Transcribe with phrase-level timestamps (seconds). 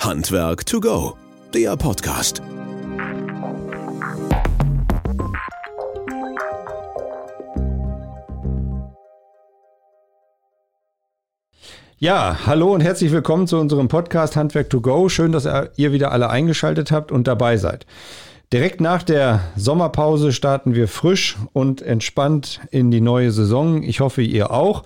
[0.00, 1.14] Handwerk to go,
[1.52, 2.40] der Podcast.
[11.98, 15.10] Ja, hallo und herzlich willkommen zu unserem Podcast Handwerk to go.
[15.10, 17.84] Schön, dass ihr wieder alle eingeschaltet habt und dabei seid.
[18.54, 23.82] Direkt nach der Sommerpause starten wir frisch und entspannt in die neue Saison.
[23.82, 24.82] Ich hoffe, ihr auch.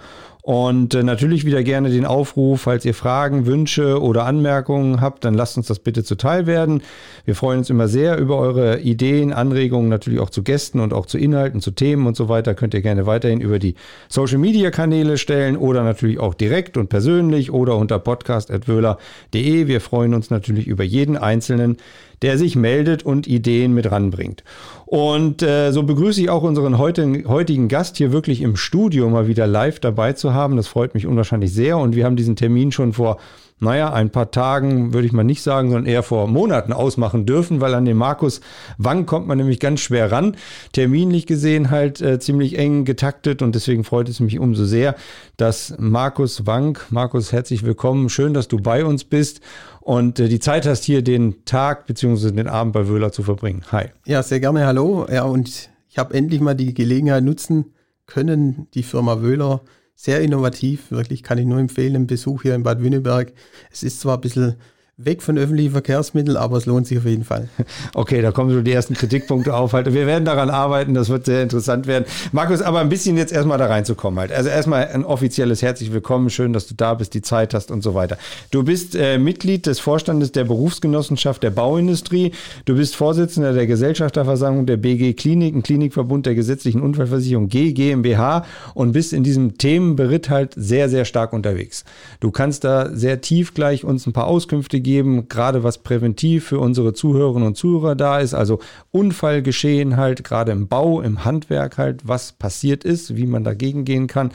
[0.46, 5.32] Und äh, natürlich wieder gerne den Aufruf, falls ihr Fragen, Wünsche oder Anmerkungen habt, dann
[5.32, 6.82] lasst uns das bitte zuteil werden.
[7.24, 11.06] Wir freuen uns immer sehr über eure Ideen, Anregungen, natürlich auch zu Gästen und auch
[11.06, 12.52] zu Inhalten, zu Themen und so weiter.
[12.52, 13.74] Könnt ihr gerne weiterhin über die
[14.10, 19.66] Social Media Kanäle stellen oder natürlich auch direkt und persönlich oder unter podcast.wöhler.de.
[19.66, 21.78] Wir freuen uns natürlich über jeden Einzelnen,
[22.22, 24.44] der sich meldet und Ideen mit ranbringt.
[24.86, 29.26] Und äh, so begrüße ich auch unseren heutigen, heutigen Gast hier wirklich im Studio mal
[29.26, 30.56] wieder live dabei zu haben.
[30.56, 31.78] Das freut mich unwahrscheinlich sehr.
[31.78, 33.18] Und wir haben diesen Termin schon vor
[33.60, 37.60] naja, ein paar Tagen würde ich mal nicht sagen, sondern eher vor Monaten ausmachen dürfen,
[37.60, 38.40] weil an den Markus
[38.78, 40.36] Wang kommt man nämlich ganz schwer ran.
[40.72, 44.96] Terminlich gesehen halt äh, ziemlich eng getaktet und deswegen freut es mich umso sehr,
[45.36, 49.40] dass Markus Wang, Markus, herzlich willkommen, schön, dass du bei uns bist
[49.80, 52.32] und äh, die Zeit hast, hier den Tag bzw.
[52.32, 53.62] den Abend bei Wöhler zu verbringen.
[53.70, 53.86] Hi.
[54.04, 55.06] Ja, sehr gerne, hallo.
[55.10, 57.66] Ja, und ich habe endlich mal die Gelegenheit nutzen
[58.06, 59.62] können, die Firma Wöhler
[59.94, 63.32] sehr innovativ, wirklich kann ich nur empfehlen, einen Besuch hier in Bad Wünnenberg.
[63.70, 64.56] Es ist zwar ein bisschen
[64.96, 67.48] weg von öffentlichen Verkehrsmitteln, aber es lohnt sich auf jeden Fall.
[67.94, 69.72] Okay, da kommen so die ersten Kritikpunkte auf.
[69.72, 69.92] Halt.
[69.92, 72.04] Wir werden daran arbeiten, das wird sehr interessant werden.
[72.32, 74.32] Markus, aber ein bisschen jetzt erstmal da reinzukommen halt.
[74.32, 77.82] Also erstmal ein offizielles herzlich willkommen, schön, dass du da bist, die Zeit hast und
[77.82, 78.18] so weiter.
[78.50, 82.32] Du bist äh, Mitglied des Vorstandes der Berufsgenossenschaft der Bauindustrie.
[82.64, 88.44] Du bist Vorsitzender der Gesellschafterversammlung der BG Klinik, ein Klinikverbund der gesetzlichen Unfallversicherung G GmbH
[88.74, 91.84] und bist in diesem Themenberitt halt sehr, sehr stark unterwegs.
[92.20, 96.60] Du kannst da sehr tief gleich uns ein paar Auskünfte geben, gerade was präventiv für
[96.60, 98.34] unsere Zuhörerinnen und Zuhörer da ist.
[98.34, 98.60] Also
[98.92, 104.06] Unfallgeschehen halt, gerade im Bau, im Handwerk halt, was passiert ist, wie man dagegen gehen
[104.06, 104.30] kann.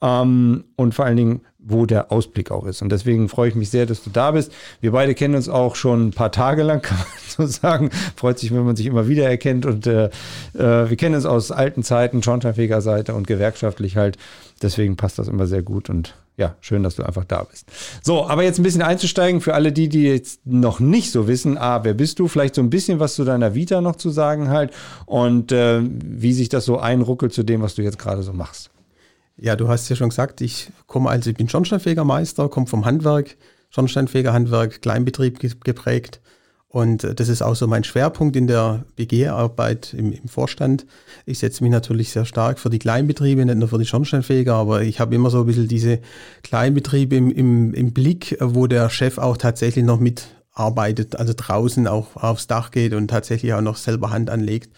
[0.00, 2.82] Ähm, und vor allen Dingen, wo der Ausblick auch ist.
[2.82, 4.52] Und deswegen freue ich mich sehr, dass du da bist.
[4.80, 7.90] Wir beide kennen uns auch schon ein paar Tage lang, kann man so sagen.
[8.16, 9.66] Freut sich, wenn man sich immer wieder erkennt.
[9.66, 10.06] Und äh,
[10.54, 14.16] äh, wir kennen uns aus alten Zeiten, Schornsteinfeger Seite und gewerkschaftlich halt.
[14.62, 17.66] Deswegen passt das immer sehr gut und ja, schön, dass du einfach da bist.
[18.00, 21.58] So, aber jetzt ein bisschen einzusteigen für alle die, die jetzt noch nicht so wissen,
[21.58, 22.28] ah, wer bist du?
[22.28, 24.72] Vielleicht so ein bisschen was zu deiner Vita noch zu sagen halt
[25.04, 28.70] und äh, wie sich das so einruckelt zu dem, was du jetzt gerade so machst.
[29.36, 33.36] Ja, du hast ja schon gesagt, ich komme also, ich bin Schornsteinfegermeister, komme vom Handwerk,
[33.70, 36.20] Schornsteinfegerhandwerk, Kleinbetrieb geprägt
[36.68, 40.86] und äh, das ist auch so mein Schwerpunkt in der BG-Arbeit im, im, Vorstand.
[41.24, 44.82] Ich setze mich natürlich sehr stark für die Kleinbetriebe, nicht nur für die Schornsteinfeger, aber
[44.82, 46.00] ich habe immer so ein bisschen diese
[46.42, 52.16] Kleinbetriebe im, im, im Blick, wo der Chef auch tatsächlich noch mitarbeitet, also draußen auch
[52.16, 54.70] aufs Dach geht und tatsächlich auch noch selber Hand anlegt.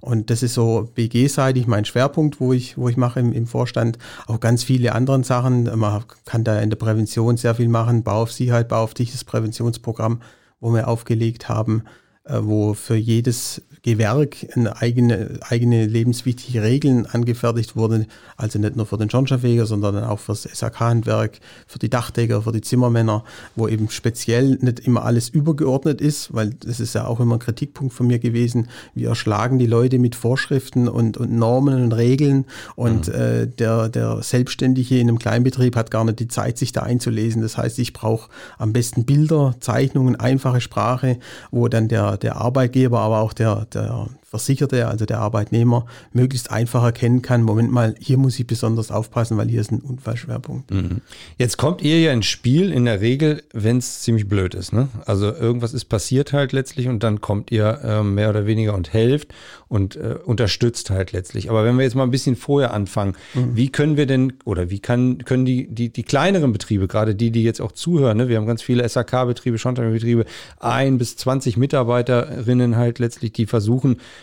[0.00, 3.98] Und das ist so BG-seitig mein Schwerpunkt, wo ich, wo ich mache im, im Vorstand.
[4.26, 5.70] Auch ganz viele andere Sachen.
[5.78, 8.02] Man kann da in der Prävention sehr viel machen.
[8.02, 10.20] Bau auf Sicherheit, Bau auf dich, das Präventionsprogramm
[10.62, 11.82] wo wir aufgelegt haben,
[12.24, 18.06] äh, wo für jedes Gewerk eine eigene, eigene lebenswichtige Regeln angefertigt wurden.
[18.36, 22.52] Also nicht nur für den Schornsteinfeger, sondern auch für das SAK-Handwerk, für die Dachdecker, für
[22.52, 23.24] die Zimmermänner,
[23.56, 27.40] wo eben speziell nicht immer alles übergeordnet ist, weil das ist ja auch immer ein
[27.40, 28.68] Kritikpunkt von mir gewesen.
[28.94, 32.44] Wir erschlagen die Leute mit Vorschriften und, und Normen und Regeln
[32.76, 33.14] und mhm.
[33.14, 37.42] äh, der, der Selbstständige in einem Kleinbetrieb hat gar nicht die Zeit, sich da einzulesen.
[37.42, 41.18] Das heißt, ich brauche am besten Bilder, Zeichnungen, einfache Sprache,
[41.50, 46.82] wo dann der, der Arbeitgeber, aber auch der, der Versicherte, also der Arbeitnehmer, möglichst einfach
[46.82, 50.70] erkennen kann, Moment mal, hier muss ich besonders aufpassen, weil hier ist ein Unfallschwerpunkt.
[50.70, 51.02] Mhm.
[51.36, 54.72] Jetzt kommt ihr ja ins Spiel in der Regel, wenn es ziemlich blöd ist.
[54.72, 54.88] Ne?
[55.04, 58.92] Also irgendwas ist passiert halt letztlich und dann kommt ihr äh, mehr oder weniger und
[58.94, 59.34] helft
[59.68, 61.50] und äh, unterstützt halt letztlich.
[61.50, 63.54] Aber wenn wir jetzt mal ein bisschen vorher anfangen, mhm.
[63.56, 67.30] wie können wir denn oder wie kann, können die, die, die kleineren Betriebe, gerade die,
[67.30, 68.28] die jetzt auch zuhören, ne?
[68.28, 70.24] wir haben ganz viele SAK-Betriebe, Schornsteinbetriebe,
[70.58, 73.61] ein bis 20 Mitarbeiterinnen halt letztlich, die versuchen,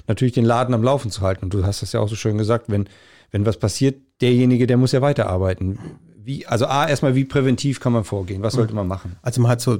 [0.07, 1.45] natürlich den Laden am Laufen zu halten.
[1.45, 2.87] Und du hast das ja auch so schön gesagt, wenn,
[3.31, 5.79] wenn was passiert, derjenige, der muss ja weiterarbeiten.
[6.17, 8.41] Wie, also A, erstmal, wie präventiv kann man vorgehen?
[8.41, 9.15] Was sollte man machen?
[9.21, 9.79] Also man hat so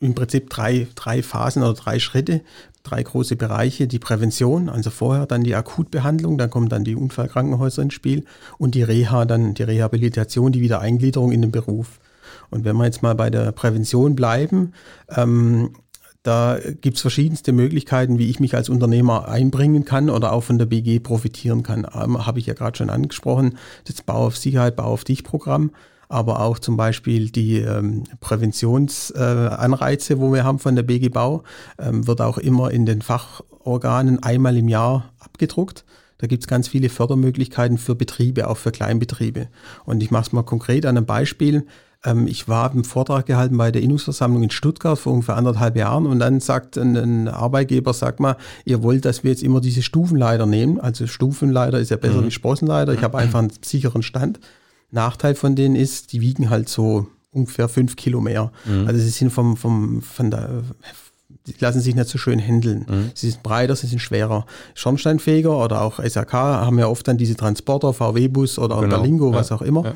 [0.00, 2.42] im Prinzip drei, drei Phasen oder drei Schritte,
[2.82, 3.86] drei große Bereiche.
[3.86, 8.24] Die Prävention, also vorher dann die Akutbehandlung, dann kommen dann die Unfallkrankenhäuser ins Spiel
[8.58, 12.00] und die Reha, dann die Rehabilitation, die Wiedereingliederung in den Beruf.
[12.50, 14.72] Und wenn wir jetzt mal bei der Prävention bleiben,
[15.08, 15.70] ähm,
[16.22, 20.58] da gibt es verschiedenste Möglichkeiten, wie ich mich als Unternehmer einbringen kann oder auch von
[20.58, 21.86] der BG profitieren kann.
[21.94, 25.72] Ähm, Habe ich ja gerade schon angesprochen, das Bau auf Sicherheit, Bau auf dich Programm.
[26.08, 31.42] aber auch zum Beispiel die ähm, Präventionsanreize, äh, wo wir haben von der BG Bau,
[31.78, 35.84] ähm, wird auch immer in den Fachorganen einmal im Jahr abgedruckt.
[36.18, 39.48] Da gibt es ganz viele Fördermöglichkeiten für Betriebe, auch für Kleinbetriebe.
[39.84, 41.66] Und ich mache es mal konkret an einem Beispiel.
[42.04, 46.06] Ähm, ich war einen Vortrag gehalten bei der Innungsversammlung in Stuttgart vor ungefähr anderthalb Jahren
[46.06, 49.82] und dann sagt ein, ein, Arbeitgeber, sag mal, ihr wollt, dass wir jetzt immer diese
[49.82, 50.80] Stufenleiter nehmen.
[50.80, 52.26] Also Stufenleiter ist ja besser mhm.
[52.26, 52.92] wie Sprossenleiter.
[52.92, 54.40] Ich habe einfach einen sicheren Stand.
[54.90, 58.52] Nachteil von denen ist, die wiegen halt so ungefähr fünf Kilo mehr.
[58.64, 58.86] Mhm.
[58.86, 60.62] Also sie sind vom, vom, von der
[61.46, 62.86] die lassen sich nicht so schön handeln.
[62.88, 63.10] Mhm.
[63.14, 64.46] Sie sind breiter, sie sind schwerer.
[64.74, 68.96] Schornsteinfeger oder auch SAK haben ja oft dann diese Transporter, VW-Bus oder genau.
[68.96, 69.56] Berlingo, was ja.
[69.56, 69.84] auch immer.
[69.84, 69.94] Ja.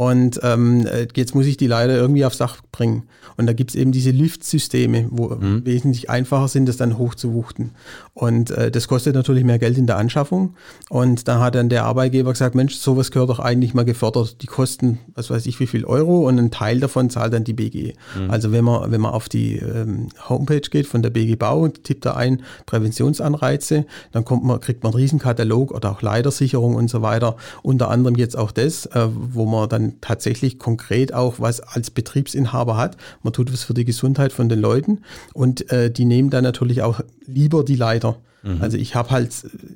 [0.00, 3.02] Und ähm, jetzt muss ich die leider irgendwie aufs Dach bringen.
[3.36, 5.66] Und da gibt es eben diese Lift-Systeme, wo mhm.
[5.66, 7.72] wesentlich einfacher sind, das dann hochzuwuchten.
[8.14, 10.54] Und äh, das kostet natürlich mehr Geld in der Anschaffung.
[10.88, 14.40] Und da hat dann der Arbeitgeber gesagt, Mensch, sowas gehört doch eigentlich mal gefördert.
[14.40, 17.52] Die kosten, was weiß ich, wie viel Euro und ein Teil davon zahlt dann die
[17.52, 17.92] BG.
[18.16, 18.30] Mhm.
[18.30, 21.84] Also wenn man, wenn man auf die ähm, Homepage geht von der BG Bau und
[21.84, 26.88] tippt da ein Präventionsanreize, dann kommt man, kriegt man einen Riesenkatalog oder auch Leitersicherung und
[26.88, 27.36] so weiter.
[27.62, 32.76] Unter anderem jetzt auch das, äh, wo man dann tatsächlich konkret auch was als Betriebsinhaber
[32.76, 32.96] hat.
[33.22, 35.00] Man tut was für die Gesundheit von den Leuten
[35.34, 38.16] und äh, die nehmen dann natürlich auch lieber die Leiter.
[38.42, 38.58] Mhm.
[38.60, 39.30] Also ich habe halt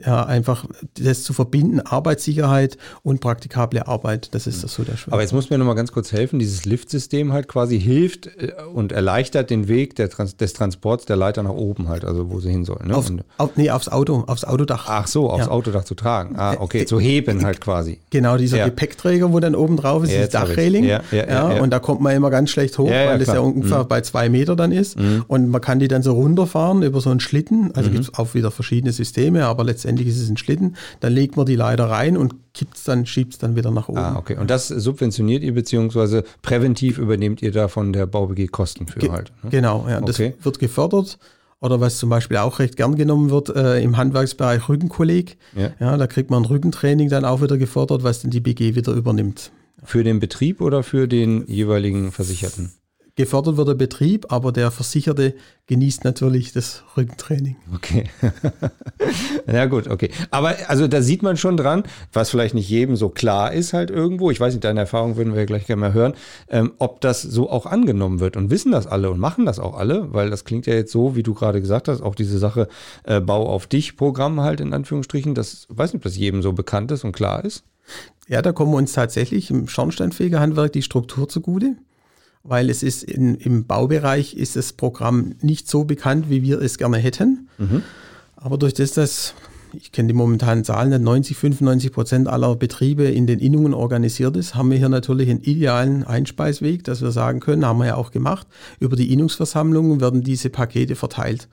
[0.04, 0.64] ja, einfach
[0.98, 4.62] das zu verbinden, Arbeitssicherheit und praktikable Arbeit, das ist mhm.
[4.62, 5.12] das so der Schwerpunkt.
[5.12, 8.52] Aber jetzt muss mir noch mal ganz kurz helfen, dieses Liftsystem halt quasi hilft äh,
[8.72, 12.50] und erleichtert den Weg Trans des Transports der Leiter nach oben halt, also wo sie
[12.50, 12.88] hin sollen.
[12.88, 12.96] Ne?
[12.96, 14.86] Auf, auf, nee, aufs Auto, aufs Autodach.
[14.88, 15.50] Ach so, aufs ja.
[15.50, 16.36] Autodach zu tragen.
[16.36, 18.00] Ah, okay, äh, zu heben halt quasi.
[18.10, 18.64] Genau, dieser ja.
[18.66, 20.84] Gepäckträger, wo dann oben drauf ist, ja, das Dachreling.
[20.84, 23.84] Ja, ja, ja, Und da kommt man immer ganz schlecht hoch, weil es ja ungefähr
[23.84, 23.88] mhm.
[23.88, 24.98] bei zwei Meter dann ist.
[24.98, 25.24] Mhm.
[25.26, 27.72] Und man kann die dann so runterfahren über so einen Schlitten.
[27.74, 27.94] Also mhm.
[27.94, 30.76] gibt es auch wieder verschiedene Systeme, aber letztendlich ist es ein Schlitten.
[31.00, 33.88] Dann legt man die Leiter rein und kippt es dann, schiebt es dann wieder nach
[33.88, 33.98] oben.
[33.98, 34.36] Ah, okay.
[34.38, 39.10] Und das subventioniert ihr beziehungsweise präventiv übernehmt ihr da von der BauBG Kosten für Ge
[39.10, 39.32] halt?
[39.42, 39.50] Ne?
[39.50, 40.00] Genau, ja.
[40.00, 40.34] Okay.
[40.36, 41.18] Das wird gefördert.
[41.60, 45.38] Oder was zum Beispiel auch recht gern genommen wird äh, im Handwerksbereich Rückenkolleg.
[45.56, 45.70] Ja.
[45.80, 45.96] ja.
[45.96, 49.50] Da kriegt man ein Rückentraining dann auch wieder gefördert, was dann die BG wieder übernimmt.
[49.82, 52.72] Für den Betrieb oder für den jeweiligen Versicherten?
[53.16, 55.34] Gefördert wird der Betrieb, aber der Versicherte
[55.66, 57.56] genießt natürlich das Rückentraining.
[57.74, 58.10] Okay.
[59.46, 60.10] ja gut, okay.
[60.30, 63.90] Aber also da sieht man schon dran, was vielleicht nicht jedem so klar ist halt
[63.90, 66.14] irgendwo, ich weiß nicht, deine Erfahrung würden wir gleich gerne mal hören,
[66.48, 69.76] ähm, ob das so auch angenommen wird und wissen das alle und machen das auch
[69.76, 72.68] alle, weil das klingt ja jetzt so, wie du gerade gesagt hast, auch diese Sache
[73.04, 76.52] äh, Bau auf dich Programm halt in Anführungsstrichen, das weiß nicht, ob das jedem so
[76.52, 77.62] bekannt ist und klar ist.
[78.26, 81.76] Ja, da kommen uns tatsächlich im Schornsteinfegerhandwerk die Struktur zugute
[82.44, 86.78] weil es ist in, im Baubereich ist das Programm nicht so bekannt, wie wir es
[86.78, 87.48] gerne hätten.
[87.58, 87.82] Mhm.
[88.36, 89.34] Aber durch das, dass
[89.72, 94.54] ich kenne die momentanen Zahlen, 90, 95 Prozent aller Betriebe in den Innungen organisiert ist,
[94.54, 98.10] haben wir hier natürlich einen idealen Einspeisweg, dass wir sagen können, haben wir ja auch
[98.10, 98.46] gemacht,
[98.78, 101.48] über die Innungsversammlungen werden diese Pakete verteilt.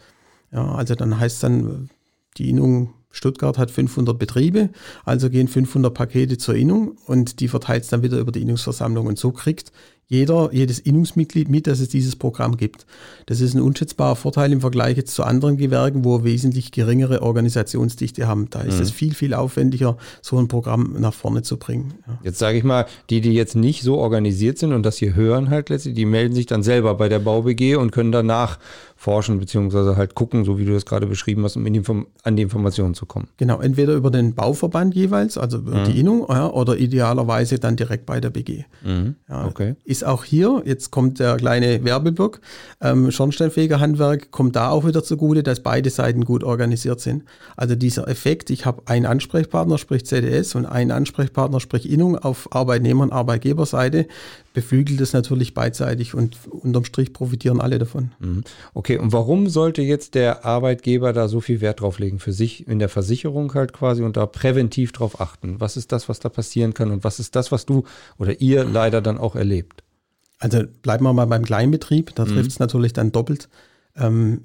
[0.52, 1.90] Ja, also dann heißt dann,
[2.38, 4.70] die Innung Stuttgart hat 500 Betriebe,
[5.04, 9.08] also gehen 500 Pakete zur Innung und die verteilt es dann wieder über die Innungsversammlung.
[9.08, 9.72] Und so kriegt
[10.07, 12.86] jeder, jedes Innungsmitglied mit, dass es dieses Programm gibt.
[13.27, 17.21] Das ist ein unschätzbarer Vorteil im Vergleich jetzt zu anderen Gewerken, wo wir wesentlich geringere
[17.21, 18.50] Organisationsdichte haben.
[18.50, 18.81] Da ist mhm.
[18.81, 21.94] es viel, viel aufwendiger, so ein Programm nach vorne zu bringen.
[22.06, 22.19] Ja.
[22.24, 25.50] Jetzt sage ich mal, die, die jetzt nicht so organisiert sind und das hier hören
[25.50, 28.59] halt letztlich, die melden sich dann selber bei der BauBG und können danach
[29.01, 31.81] forschen, beziehungsweise halt gucken, so wie du das gerade beschrieben hast, um die,
[32.23, 33.30] an die Informationen zu kommen.
[33.37, 35.85] Genau, entweder über den Bauverband jeweils, also über mhm.
[35.85, 38.66] die Innung, ja, oder idealerweise dann direkt bei der BG.
[38.83, 39.16] Mhm.
[39.28, 39.76] Ja, okay.
[39.92, 42.40] Ist auch hier, jetzt kommt der kleine Werbeblock,
[42.80, 47.26] ähm, Schornsteinfegerhandwerk kommt da auch wieder zugute, dass beide Seiten gut organisiert sind.
[47.57, 52.56] Also dieser Effekt, ich habe einen Ansprechpartner, sprich CDS, und einen Ansprechpartner, sprich Innung auf
[52.56, 54.07] Arbeitnehmer- und Arbeitgeberseite,
[54.54, 58.12] beflügelt es natürlich beidseitig und unterm Strich profitieren alle davon.
[58.20, 58.44] Mhm.
[58.74, 62.68] Okay, und warum sollte jetzt der Arbeitgeber da so viel Wert drauf legen für sich
[62.68, 65.60] in der Versicherung halt quasi und da präventiv drauf achten?
[65.60, 67.84] Was ist das, was da passieren kann und was ist das, was du
[68.18, 69.84] oder ihr leider dann auch erlebt?
[70.40, 72.30] Also bleiben wir mal beim Kleinbetrieb, da mhm.
[72.30, 73.48] trifft es natürlich dann doppelt.
[73.96, 74.42] Ähm,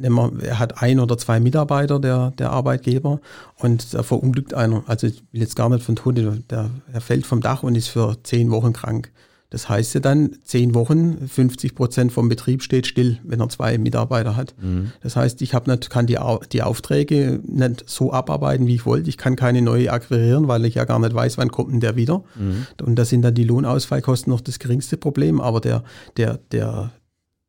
[0.00, 3.20] er hat ein oder zwei Mitarbeiter, der, der Arbeitgeber,
[3.56, 4.84] und da verunglückt einer.
[4.86, 7.88] Also ich will jetzt gar nicht von Tod, der, er fällt vom Dach und ist
[7.88, 9.12] für zehn Wochen krank.
[9.52, 13.76] Das heißt ja dann, zehn Wochen, 50 Prozent vom Betrieb steht still, wenn er zwei
[13.76, 14.54] Mitarbeiter hat.
[14.58, 14.92] Mhm.
[15.02, 16.18] Das heißt, ich hab nicht, kann die,
[16.52, 19.10] die Aufträge nicht so abarbeiten, wie ich wollte.
[19.10, 21.96] Ich kann keine neue akquirieren, weil ich ja gar nicht weiß, wann kommt denn der
[21.96, 22.24] wieder.
[22.34, 22.66] Mhm.
[22.82, 25.38] Und da sind dann die Lohnausfallkosten noch das geringste Problem.
[25.38, 25.84] Aber der,
[26.16, 26.90] der, der,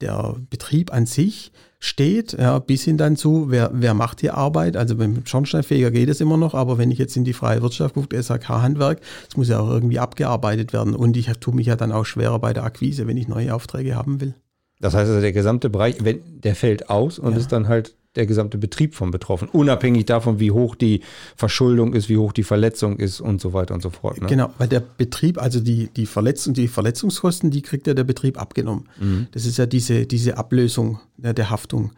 [0.01, 4.77] der Betrieb an sich steht, ja, bis hin dann zu, wer, wer macht die Arbeit.
[4.77, 7.95] Also beim Schornsteinfeger geht es immer noch, aber wenn ich jetzt in die freie Wirtschaft
[7.95, 10.95] gucke, SAK-Handwerk, das muss ja auch irgendwie abgearbeitet werden.
[10.95, 13.95] Und ich tue mich ja dann auch schwerer bei der Akquise, wenn ich neue Aufträge
[13.95, 14.33] haben will.
[14.79, 17.37] Das heißt also, der gesamte Bereich, wenn, der fällt aus und ja.
[17.37, 21.01] ist dann halt der gesamte Betrieb von betroffen, unabhängig davon, wie hoch die
[21.35, 24.21] Verschuldung ist, wie hoch die Verletzung ist und so weiter und so fort.
[24.21, 24.27] Ne?
[24.27, 28.39] Genau, weil der Betrieb, also die, die Verletzung, die Verletzungskosten, die kriegt ja der Betrieb
[28.39, 28.87] abgenommen.
[28.99, 29.27] Mhm.
[29.31, 31.91] Das ist ja diese, diese Ablösung der, der Haftung.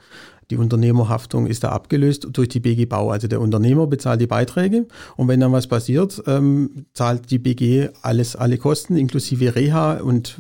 [0.52, 3.10] Die Unternehmerhaftung ist da abgelöst durch die BG Bau.
[3.10, 7.90] Also der Unternehmer bezahlt die Beiträge und wenn dann was passiert, ähm, zahlt die BG
[8.04, 10.40] alles, alle Kosten inklusive Reha und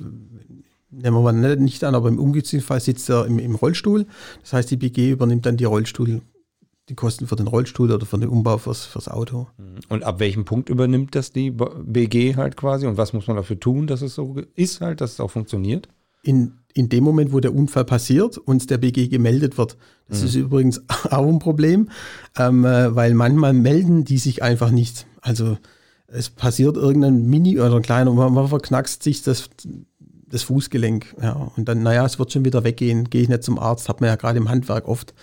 [0.95, 4.05] nehmen wir mal nicht an, aber im ungünstigen Fall sitzt er im, im, Rollstuhl.
[4.41, 6.21] Das heißt, die BG übernimmt dann die Rollstuhl,
[6.89, 9.47] die Kosten für den Rollstuhl oder für den Umbau fürs, fürs Auto.
[9.57, 9.79] Mhm.
[9.89, 12.87] Und ab welchem Punkt übernimmt das die BG halt quasi?
[12.87, 15.89] Und was muss man dafür tun, dass es so ist halt, dass es auch funktioniert?
[16.21, 19.77] In, in dem Moment, wo der Unfall passiert und der BG gemeldet wird.
[20.07, 20.27] Das mhm.
[20.27, 21.89] ist übrigens auch ein Problem,
[22.37, 25.07] ähm, äh, weil manchmal melden die sich einfach nicht.
[25.21, 25.57] Also
[26.07, 29.49] es passiert irgendein Mini oder ein kleiner, man, man verknackst sich das
[30.35, 31.15] das Fußgelenk.
[31.21, 31.51] Ja.
[31.55, 34.09] Und dann, naja, es wird schon wieder weggehen, gehe ich nicht zum Arzt, hat man
[34.09, 35.13] ja gerade im Handwerk oft.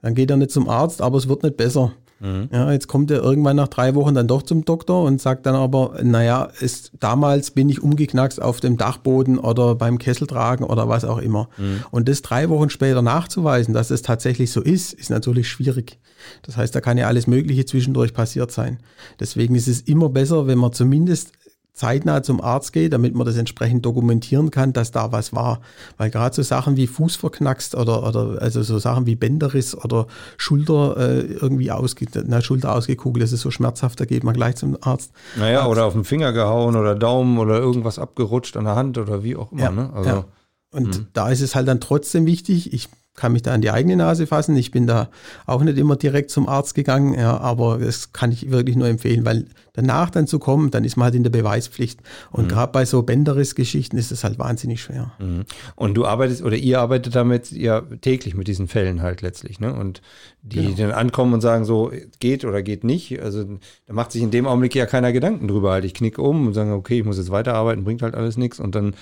[0.00, 1.92] Dann geht er nicht zum Arzt, aber es wird nicht besser.
[2.20, 2.48] Mhm.
[2.52, 5.54] Ja, jetzt kommt er irgendwann nach drei Wochen dann doch zum Doktor und sagt dann
[5.54, 11.04] aber, naja, ist, damals bin ich umgeknackst auf dem Dachboden oder beim Kesseltragen oder was
[11.04, 11.48] auch immer.
[11.58, 11.82] Mhm.
[11.90, 15.98] Und das drei Wochen später nachzuweisen, dass es tatsächlich so ist, ist natürlich schwierig.
[16.42, 18.78] Das heißt, da kann ja alles Mögliche zwischendurch passiert sein.
[19.20, 21.32] Deswegen ist es immer besser, wenn man zumindest
[21.74, 25.60] zeitnah zum Arzt geht, damit man das entsprechend dokumentieren kann, dass da was war.
[25.96, 30.06] Weil gerade so Sachen wie Fuß verknackst oder, oder also so Sachen wie Bänderriss oder
[30.36, 34.54] Schulter äh, irgendwie ausge, na, Schulter ausgekugelt, das ist so schmerzhaft, da geht man gleich
[34.54, 35.10] zum Arzt.
[35.36, 35.70] Naja, Arzt.
[35.70, 39.34] oder auf den Finger gehauen oder Daumen oder irgendwas abgerutscht an der Hand oder wie
[39.34, 39.62] auch immer.
[39.62, 39.90] Ja, ne?
[39.92, 40.24] also, ja.
[40.70, 41.06] Und mh.
[41.12, 44.26] da ist es halt dann trotzdem wichtig, ich kann mich da an die eigene Nase
[44.26, 44.56] fassen.
[44.56, 45.08] Ich bin da
[45.46, 49.24] auch nicht immer direkt zum Arzt gegangen, ja, aber das kann ich wirklich nur empfehlen,
[49.24, 52.00] weil danach dann zu kommen, dann ist man halt in der Beweispflicht.
[52.30, 52.48] Und mhm.
[52.48, 55.12] gerade bei so Bänderriss-Geschichten ist es halt wahnsinnig schwer.
[55.18, 55.44] Mhm.
[55.76, 59.74] Und du arbeitest oder ihr arbeitet damit ja täglich mit diesen Fällen halt letztlich, ne?
[59.74, 60.00] Und
[60.42, 60.76] die genau.
[60.76, 61.90] dann ankommen und sagen so,
[62.20, 63.20] geht oder geht nicht.
[63.20, 63.44] Also
[63.86, 65.84] da macht sich in dem Augenblick ja keiner Gedanken drüber halt.
[65.84, 68.74] Ich knicke um und sage, okay, ich muss jetzt weiterarbeiten, bringt halt alles nichts und
[68.74, 68.94] dann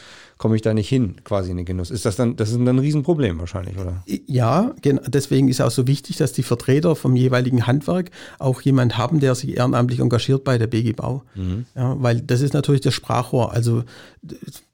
[0.43, 1.93] komme ich da nicht hin, quasi in den Genuss.
[1.93, 4.03] Ist das dann, das ist dann ein Riesenproblem wahrscheinlich, oder?
[4.27, 9.21] Ja, deswegen ist auch so wichtig, dass die Vertreter vom jeweiligen Handwerk auch jemand haben,
[9.21, 11.23] der sich ehrenamtlich engagiert bei der BG Bau.
[11.37, 11.67] Mhm.
[11.77, 13.53] Ja, weil das ist natürlich das Sprachrohr.
[13.53, 13.85] Also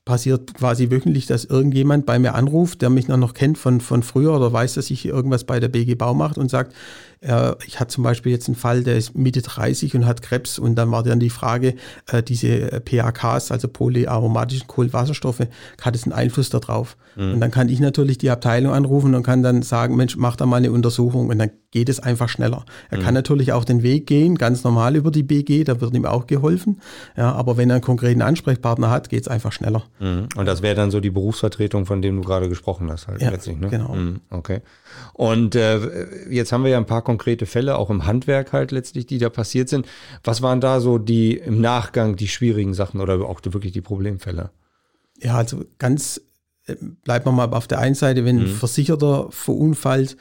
[0.07, 4.35] passiert quasi wöchentlich, dass irgendjemand bei mir anruft, der mich noch kennt von, von früher
[4.35, 6.75] oder weiß, dass ich irgendwas bei der BG Bau macht und sagt,
[7.21, 10.59] äh, ich hatte zum Beispiel jetzt einen Fall, der ist Mitte 30 und hat Krebs
[10.59, 11.75] und dann war dann die Frage,
[12.07, 15.47] äh, diese PAKs, also polyaromatischen Kohlenwasserstoffe,
[15.81, 16.97] hat es einen Einfluss darauf?
[17.17, 17.35] Mhm.
[17.35, 20.47] Und dann kann ich natürlich die Abteilung anrufen und kann dann sagen, Mensch, mach da
[20.47, 22.65] mal eine Untersuchung und dann geht es einfach schneller.
[22.91, 23.03] Er mhm.
[23.03, 26.27] kann natürlich auch den Weg gehen, ganz normal über die BG, da wird ihm auch
[26.27, 26.81] geholfen.
[27.17, 29.83] Ja, aber wenn er einen konkreten Ansprechpartner hat, geht es einfach schneller.
[29.99, 30.29] Mhm.
[30.37, 33.31] Und das wäre dann so die Berufsvertretung, von dem du gerade gesprochen hast, halt ja,
[33.31, 33.69] letztlich, ne?
[33.69, 33.95] Genau.
[33.95, 34.21] Mhm.
[34.31, 34.61] Okay.
[35.12, 39.07] Und äh, jetzt haben wir ja ein paar konkrete Fälle, auch im Handwerk halt letztlich,
[39.07, 39.87] die da passiert sind.
[40.23, 44.50] Was waren da so die im Nachgang die schwierigen Sachen oder auch wirklich die Problemfälle?
[45.21, 46.21] Ja, also ganz
[46.66, 48.54] äh, bleibt man mal auf der einen Seite, wenn ein mhm.
[48.54, 50.16] Versicherter verunfallt,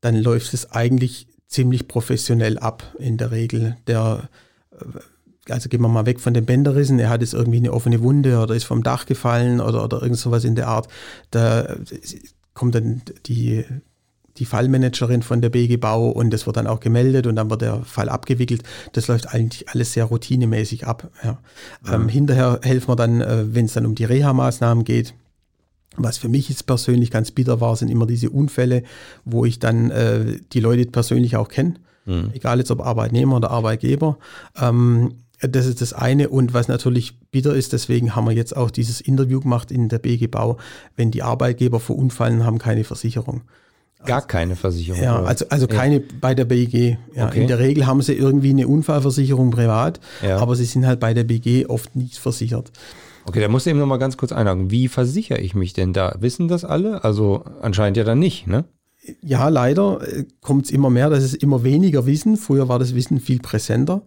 [0.00, 3.76] dann läuft es eigentlich ziemlich professionell ab in der Regel.
[3.86, 4.28] Der,
[4.72, 8.02] äh, also gehen wir mal weg von den Bänderrissen, er hat jetzt irgendwie eine offene
[8.02, 10.88] Wunde oder ist vom Dach gefallen oder, oder irgend sowas in der Art.
[11.30, 11.76] Da
[12.54, 13.64] kommt dann die,
[14.38, 17.62] die Fallmanagerin von der BG Bau und das wird dann auch gemeldet und dann wird
[17.62, 18.62] der Fall abgewickelt.
[18.92, 21.10] Das läuft eigentlich alles sehr routinemäßig ab.
[21.22, 21.38] Ja.
[21.90, 25.14] Ähm, hinterher helfen wir dann, äh, wenn es dann um die Reha-Maßnahmen geht
[25.96, 28.82] was für mich jetzt persönlich ganz bitter war, sind immer diese Unfälle,
[29.24, 31.74] wo ich dann äh, die Leute persönlich auch kenne.
[32.06, 32.30] Mhm.
[32.34, 34.18] Egal jetzt ob Arbeitnehmer oder Arbeitgeber.
[34.60, 36.28] Ähm, das ist das eine.
[36.28, 39.98] Und was natürlich bitter ist, deswegen haben wir jetzt auch dieses Interview gemacht in der
[39.98, 40.58] BG Bau,
[40.96, 43.42] wenn die Arbeitgeber verunfallen, haben keine Versicherung.
[44.06, 45.02] Gar keine Versicherung.
[45.02, 46.02] Ja, also, also keine ja.
[46.20, 46.96] bei der BG.
[47.14, 47.42] Ja, okay.
[47.42, 50.38] In der Regel haben sie irgendwie eine Unfallversicherung privat, ja.
[50.38, 52.72] aber sie sind halt bei der BG oft nicht versichert.
[53.26, 54.70] Okay, da muss ich eben noch mal ganz kurz einhaken.
[54.70, 56.14] Wie versichere ich mich denn da?
[56.20, 57.04] Wissen das alle?
[57.04, 58.64] Also anscheinend ja dann nicht, ne?
[59.20, 62.36] Ja, leider äh, kommt es immer mehr, dass es immer weniger Wissen.
[62.36, 64.02] Früher war das Wissen viel präsenter.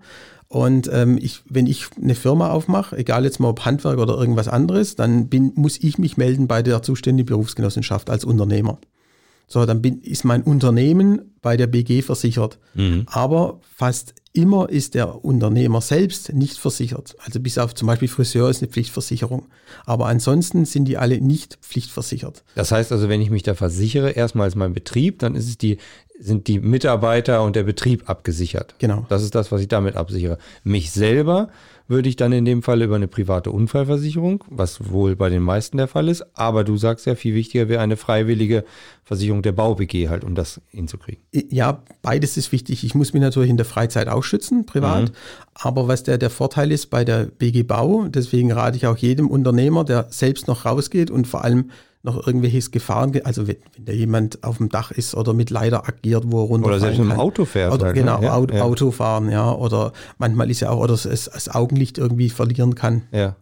[0.50, 4.48] Und ähm, ich, wenn ich eine Firma aufmache, egal jetzt mal ob Handwerk oder irgendwas
[4.48, 8.80] anderes, dann bin, muss ich mich melden bei der zuständigen Berufsgenossenschaft als Unternehmer.
[9.48, 12.60] So, dann bin, ist mein Unternehmen bei der BG versichert.
[12.74, 13.06] Mhm.
[13.08, 17.16] Aber fast immer ist der Unternehmer selbst nicht versichert.
[17.24, 19.46] Also bis auf zum Beispiel Friseur ist eine Pflichtversicherung.
[19.86, 22.44] Aber ansonsten sind die alle nicht pflichtversichert.
[22.56, 25.58] Das heißt also, wenn ich mich da versichere, erstmal als mein Betrieb, dann ist es
[25.58, 25.78] die,
[26.20, 28.76] sind die Mitarbeiter und der Betrieb abgesichert.
[28.80, 29.06] Genau.
[29.10, 30.38] Das ist das, was ich damit absichere.
[30.64, 31.50] Mich selber
[31.88, 35.78] würde ich dann in dem Fall über eine private Unfallversicherung, was wohl bei den meisten
[35.78, 36.26] der Fall ist.
[36.34, 38.66] Aber du sagst ja, viel wichtiger wäre eine freiwillige
[39.04, 41.24] Versicherung der BauBG halt, um das hinzukriegen.
[41.32, 42.84] Ja, beides ist wichtig.
[42.84, 45.10] Ich muss mich natürlich in der Freizeit auch schützen, privat.
[45.10, 45.16] Mhm.
[45.54, 49.30] Aber was der, der Vorteil ist bei der BG Bau, deswegen rate ich auch jedem
[49.30, 51.72] Unternehmer, der selbst noch rausgeht und vor allem
[52.04, 55.88] noch irgendwelches Gefahren, also wenn, wenn da jemand auf dem Dach ist oder mit Leiter
[55.88, 57.74] agiert, wo er runter Oder selbst mit dem Auto fährt.
[57.74, 58.02] Oder, halt, ne?
[58.02, 58.64] genau, ja, Auto, ja.
[58.64, 59.52] Auto, fahren, ja.
[59.52, 63.04] Oder manchmal ist ja auch, oder es, das Augenlicht irgendwie verlieren kann.
[63.12, 63.36] Ja.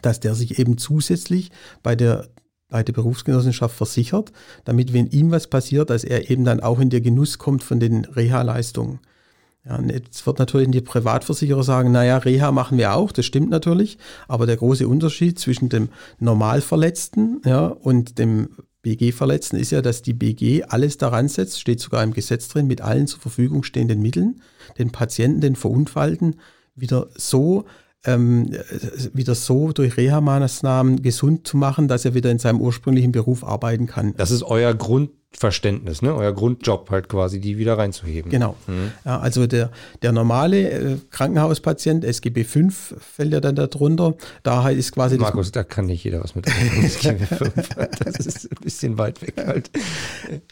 [0.00, 1.50] Dass der sich eben zusätzlich
[1.82, 2.28] bei der
[2.72, 4.32] bei der Berufsgenossenschaft versichert,
[4.64, 7.78] damit, wenn ihm was passiert, dass er eben dann auch in der Genuss kommt von
[7.78, 8.98] den Reha-Leistungen.
[9.64, 13.96] Ja, jetzt wird natürlich die Privatversicherer sagen, naja, Reha machen wir auch, das stimmt natürlich,
[14.26, 18.48] aber der große Unterschied zwischen dem Normalverletzten ja, und dem
[18.82, 22.80] BG-Verletzten ist ja, dass die BG alles daran setzt, steht sogar im Gesetz drin, mit
[22.80, 24.42] allen zur Verfügung stehenden Mitteln,
[24.78, 26.40] den Patienten, den Verunfallten
[26.74, 27.64] wieder so
[28.04, 28.50] ähm,
[29.12, 33.86] wieder so durch Reha-Maßnahmen gesund zu machen, dass er wieder in seinem ursprünglichen Beruf arbeiten
[33.86, 34.14] kann.
[34.16, 36.14] Das ist euer Grund, Verständnis, ne?
[36.14, 38.30] euer Grundjob halt quasi, die wieder reinzuheben.
[38.30, 38.54] Genau.
[38.66, 38.92] Mhm.
[39.04, 39.70] Ja, also der,
[40.02, 44.14] der normale äh, Krankenhauspatient, SGB 5 fällt ja dann darunter.
[44.42, 45.16] Da halt ist quasi.
[45.16, 47.52] Markus, da kann nicht jeder was mit SGB 5.
[48.04, 49.70] Das ist ein bisschen weit weg halt.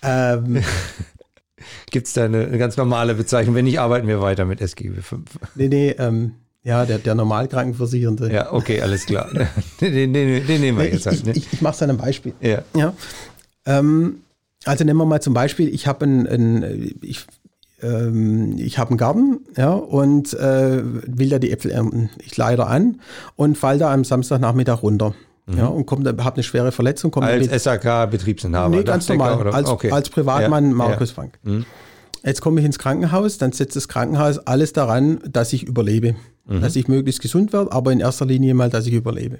[0.02, 0.62] Ähm,
[1.90, 3.54] Gibt es da eine, eine, ganz normale Bezeichnung?
[3.54, 5.38] Wenn nicht, arbeiten wir weiter mit SGB 5.
[5.56, 8.32] Nee, nee, ähm, ja, der, der Normalkrankenversichernde.
[8.32, 9.30] Ja, okay, alles klar.
[9.80, 11.24] den, den, den, nehmen wir jetzt halt.
[11.24, 11.32] Ne?
[11.32, 12.34] Ich, ich, ich mache es an einem Beispiel.
[12.40, 12.62] Ja.
[12.76, 12.92] ja.
[13.64, 14.20] Ähm,
[14.64, 17.26] also nehmen wir mal zum Beispiel, ich habe ein, ein, ich,
[17.82, 22.10] ähm, ich habe einen Garten ja, und äh, will da die Äpfel ernten.
[22.18, 23.00] Ich leide an
[23.36, 25.14] und fall da am Samstagnachmittag runter.
[25.46, 25.58] Mhm.
[25.58, 27.14] Ja, und habe eine schwere Verletzung.
[27.16, 28.76] als SAK-Betriebsinhaber?
[28.76, 29.48] Nee, ganz normal.
[29.50, 29.90] Als, okay.
[29.90, 31.14] als Privatmann ja, Markus ja.
[31.14, 31.38] Frank.
[31.42, 31.64] Mhm.
[32.22, 36.16] Jetzt komme ich ins Krankenhaus, dann setzt das Krankenhaus alles daran, dass ich überlebe.
[36.50, 36.60] Mhm.
[36.60, 39.38] Dass ich möglichst gesund werde, aber in erster Linie mal, dass ich überlebe.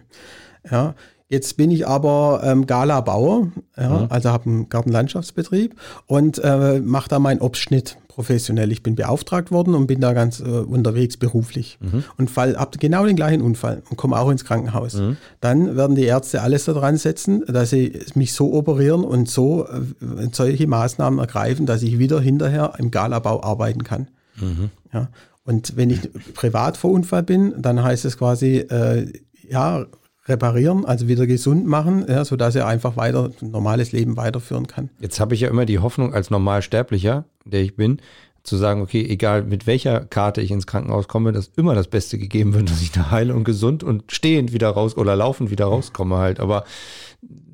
[0.71, 0.95] Ja,
[1.31, 4.07] Jetzt bin ich aber ähm, Gala-Bauer, ja, mhm.
[4.09, 5.77] also habe einen Gartenlandschaftsbetrieb
[6.07, 8.73] und äh, mache da meinen Obstschnitt professionell.
[8.73, 12.03] Ich bin beauftragt worden und bin da ganz äh, unterwegs beruflich mhm.
[12.19, 14.95] und fall ab genau den gleichen Unfall und komme auch ins Krankenhaus.
[14.95, 15.19] Mhm.
[15.41, 20.29] Dann werden die Ärzte alles daran setzen, dass sie mich so operieren und so äh,
[20.33, 24.09] solche Maßnahmen ergreifen, dass ich wieder hinterher im Galabau arbeiten kann.
[24.41, 24.71] Mhm.
[24.93, 25.09] Ja.
[25.45, 29.11] Und wenn ich privat verunfallt bin, dann heißt es quasi, äh,
[29.49, 29.87] ja,
[30.27, 34.91] reparieren, also wieder gesund machen, ja, sodass er einfach weiter ein normales Leben weiterführen kann.
[35.01, 38.01] Jetzt habe ich ja immer die Hoffnung als Normalsterblicher, der ich bin,
[38.43, 42.19] zu sagen, okay, egal mit welcher Karte ich ins Krankenhaus komme, dass immer das Beste
[42.19, 45.67] gegeben wird, dass ich da heil und gesund und stehend wieder raus oder laufend wieder
[45.67, 46.41] rauskomme halt.
[46.41, 46.65] Aber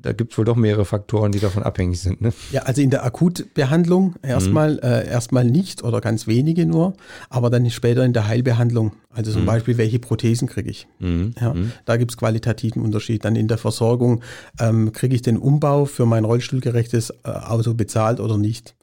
[0.01, 2.21] da gibt es wohl doch mehrere Faktoren, die davon abhängig sind.
[2.21, 2.31] Ne?
[2.51, 4.79] Ja, also in der Akutbehandlung erstmal mhm.
[4.79, 6.93] äh, erstmal nicht oder ganz wenige nur,
[7.29, 8.93] aber dann später in der Heilbehandlung.
[9.09, 9.47] Also zum mhm.
[9.47, 10.87] Beispiel, welche Prothesen kriege ich?
[10.99, 11.33] Mhm.
[11.41, 11.73] Ja, mhm.
[11.85, 13.25] Da gibt es qualitativen Unterschied.
[13.25, 14.21] Dann in der Versorgung,
[14.59, 18.76] ähm, kriege ich den Umbau für mein rollstuhlgerechtes äh, Auto bezahlt oder nicht?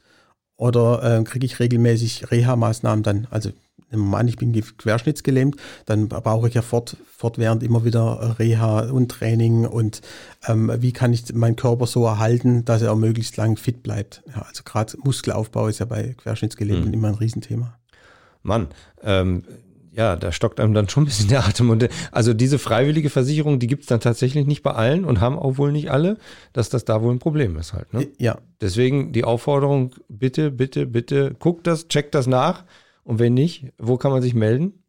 [0.56, 3.26] Oder äh, kriege ich regelmäßig Reha-Maßnahmen dann?
[3.30, 3.50] Also
[3.96, 9.66] Mann, ich bin querschnittsgelähmt, dann brauche ich ja fort, fortwährend immer wieder Reha und Training
[9.66, 10.00] und
[10.46, 14.22] ähm, wie kann ich meinen Körper so erhalten, dass er möglichst lang fit bleibt.
[14.34, 16.94] Ja, also gerade Muskelaufbau ist ja bei Querschnittsgelähmten mhm.
[16.94, 17.78] immer ein Riesenthema.
[18.42, 18.68] Mann,
[19.02, 19.44] ähm,
[19.96, 21.70] ja, da stockt einem dann schon ein bisschen der Atem.
[21.70, 25.38] Und also diese freiwillige Versicherung, die gibt es dann tatsächlich nicht bei allen und haben
[25.38, 26.18] auch wohl nicht alle,
[26.52, 27.92] dass das da wohl ein Problem ist halt.
[27.94, 28.08] Ne?
[28.18, 28.38] Ja.
[28.60, 32.64] Deswegen die Aufforderung, bitte, bitte, bitte, guckt das, checkt das nach.
[33.04, 34.82] Und wenn nicht, wo kann man sich melden?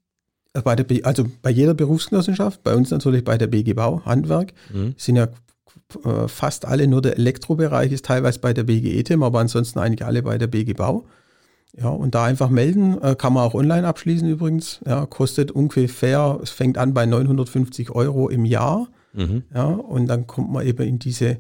[0.64, 4.96] Bei der, also bei jeder Berufsgenossenschaft, bei uns natürlich bei der BG Bau, Handwerk, mhm.
[4.96, 5.28] sind ja
[6.04, 10.06] äh, fast alle, nur der Elektrobereich ist teilweise bei der BG ETEM, aber ansonsten eigentlich
[10.06, 11.06] alle bei der BG Bau.
[11.78, 14.80] Ja, und da einfach melden, äh, kann man auch online abschließen übrigens.
[14.86, 18.88] Ja, kostet ungefähr, es fängt an bei 950 Euro im Jahr.
[19.14, 19.44] Mhm.
[19.54, 21.38] Ja, und dann kommt man eben in diese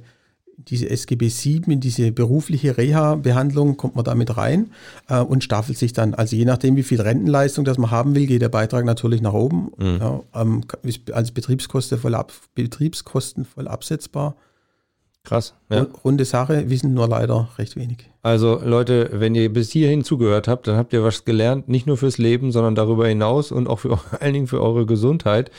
[0.57, 4.71] diese SGB 7, in diese berufliche Reha-Behandlung, kommt man damit rein
[5.09, 6.13] äh, und staffelt sich dann.
[6.13, 9.33] Also je nachdem, wie viel Rentenleistung das man haben will, geht der Beitrag natürlich nach
[9.33, 9.71] oben.
[9.77, 9.97] Mhm.
[9.99, 14.35] Ja, ähm, ist als Betriebskosten voll, ab, Betriebskosten voll absetzbar.
[15.25, 15.55] Krass.
[15.69, 15.87] Ja.
[16.03, 18.09] Runde Sache, wissen nur leider recht wenig.
[18.21, 21.97] Also Leute, wenn ihr bis hierhin zugehört habt, dann habt ihr was gelernt, nicht nur
[21.97, 25.51] fürs Leben, sondern darüber hinaus und auch vor allen Dingen für eure Gesundheit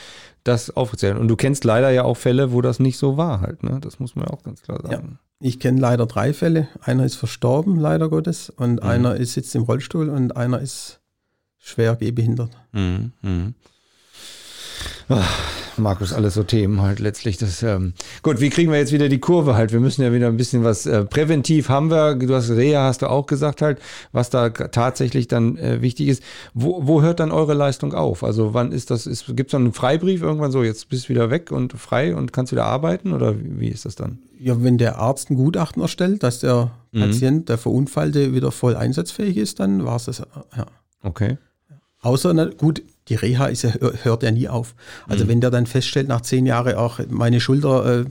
[0.43, 1.17] das aufzählen.
[1.17, 3.63] Und du kennst leider ja auch Fälle, wo das nicht so war halt.
[3.63, 3.79] Ne?
[3.81, 5.19] Das muss man ja auch ganz klar sagen.
[5.19, 5.19] Ja.
[5.39, 6.67] Ich kenne leider drei Fälle.
[6.81, 8.89] Einer ist verstorben, leider Gottes, und mhm.
[8.89, 10.99] einer ist jetzt im Rollstuhl und einer ist
[11.59, 12.51] schwer gehbehindert.
[12.71, 13.11] Mhm.
[13.21, 13.53] Mhm.
[15.09, 17.37] Ach, Markus, alles so Themen halt letztlich.
[17.37, 19.71] Das, ähm, gut, wie kriegen wir jetzt wieder die Kurve halt?
[19.71, 22.15] Wir müssen ja wieder ein bisschen was äh, präventiv haben wir.
[22.15, 23.79] Du hast Reha, hast du auch gesagt halt,
[24.11, 26.23] was da tatsächlich dann äh, wichtig ist.
[26.53, 28.23] Wo, wo hört dann eure Leistung auf?
[28.23, 29.05] Also wann ist das?
[29.27, 32.33] Gibt es dann einen Freibrief irgendwann so, jetzt bist du wieder weg und frei und
[32.33, 34.19] kannst wieder arbeiten oder wie, ist das dann?
[34.39, 36.99] Ja, wenn der Arzt ein Gutachten erstellt, dass der mhm.
[36.99, 40.19] Patient, der Verunfallte, wieder voll einsatzfähig ist, dann war es das.
[40.55, 40.65] Ja.
[41.03, 41.37] Okay.
[42.01, 43.71] Außer, gut, die Reha ist ja,
[44.03, 44.75] hört ja nie auf.
[45.07, 45.29] Also mhm.
[45.29, 48.05] wenn der dann feststellt, nach zehn Jahren auch meine Schulter äh,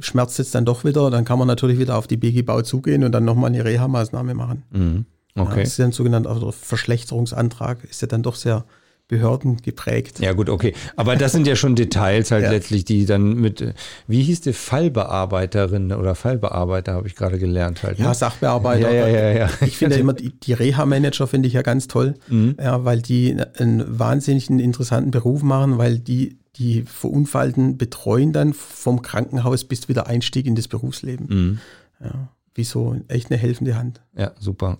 [0.00, 3.04] schmerzt jetzt dann doch wieder, dann kann man natürlich wieder auf die BG Bau zugehen
[3.04, 4.62] und dann nochmal eine Reha-Maßnahme machen.
[4.70, 5.04] Mhm.
[5.34, 5.50] Okay.
[5.50, 8.64] Ja, das ist ja ein sogenannter Verschlechterungsantrag, ist ja dann doch sehr
[9.12, 10.20] Behörden geprägt.
[10.20, 10.72] Ja gut, okay.
[10.96, 12.50] Aber das sind ja schon Details halt ja.
[12.50, 13.62] letztlich, die dann mit,
[14.06, 17.98] wie hieß die Fallbearbeiterin oder Fallbearbeiter, habe ich gerade gelernt halt.
[17.98, 18.06] Ne?
[18.06, 18.90] Ja, Sachbearbeiter.
[18.90, 19.50] Ja, ja, ja, ja.
[19.60, 22.56] Ich finde immer, die, die Reha-Manager finde ich ja ganz toll, mhm.
[22.58, 29.02] ja, weil die einen wahnsinnig interessanten Beruf machen, weil die die Verunfallten betreuen dann vom
[29.02, 31.26] Krankenhaus bis wieder Einstieg in das Berufsleben.
[31.28, 31.58] Mhm.
[32.02, 34.00] Ja, wie so echt eine helfende Hand.
[34.16, 34.78] Ja, super.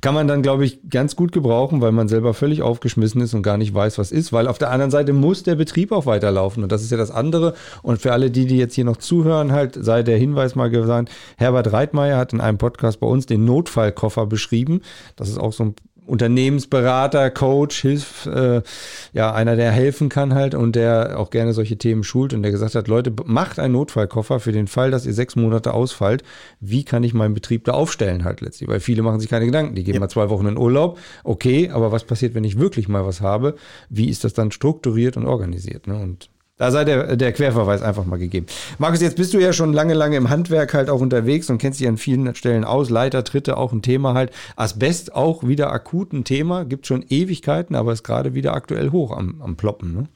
[0.00, 3.42] Kann man dann, glaube ich, ganz gut gebrauchen, weil man selber völlig aufgeschmissen ist und
[3.42, 4.32] gar nicht weiß, was ist.
[4.32, 6.62] Weil auf der anderen Seite muss der Betrieb auch weiterlaufen.
[6.62, 7.54] Und das ist ja das andere.
[7.82, 11.10] Und für alle die, die jetzt hier noch zuhören, halt sei der Hinweis mal gesagt,
[11.36, 14.82] Herbert Reitmeier hat in einem Podcast bei uns den Notfallkoffer beschrieben.
[15.16, 15.74] Das ist auch so ein
[16.06, 18.62] Unternehmensberater, Coach, Hilf, äh,
[19.12, 22.52] ja, einer, der helfen kann halt und der auch gerne solche Themen schult und der
[22.52, 26.22] gesagt hat, Leute, macht einen Notfallkoffer für den Fall, dass ihr sechs Monate ausfallt.
[26.60, 28.68] Wie kann ich meinen Betrieb da aufstellen halt letztlich?
[28.68, 29.74] Weil viele machen sich keine Gedanken.
[29.74, 30.00] Die gehen ja.
[30.00, 30.98] mal zwei Wochen in Urlaub.
[31.24, 33.56] Okay, aber was passiert, wenn ich wirklich mal was habe?
[33.88, 35.86] Wie ist das dann strukturiert und organisiert?
[35.86, 35.96] Ne?
[35.96, 38.46] Und da sei der, der Querverweis einfach mal gegeben.
[38.78, 41.80] Markus, jetzt bist du ja schon lange, lange im Handwerk halt auch unterwegs und kennst
[41.80, 42.88] dich an vielen Stellen aus.
[42.88, 44.30] Leiter, Tritte, auch ein Thema halt.
[44.56, 46.64] Asbest auch wieder akut ein Thema.
[46.64, 49.94] Gibt schon Ewigkeiten, aber ist gerade wieder aktuell hoch am, am Ploppen.
[49.94, 50.08] Ne?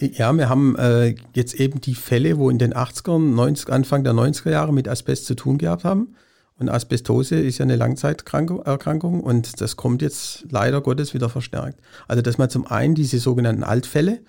[0.00, 4.14] Ja, wir haben äh, jetzt eben die Fälle, wo in den 80ern, 90, Anfang der
[4.14, 6.14] 90er Jahre mit Asbest zu tun gehabt haben.
[6.58, 11.80] Und Asbestose ist ja eine Langzeiterkrankung und das kommt jetzt leider Gottes wieder verstärkt.
[12.08, 14.20] Also, dass man zum einen diese sogenannten Altfälle,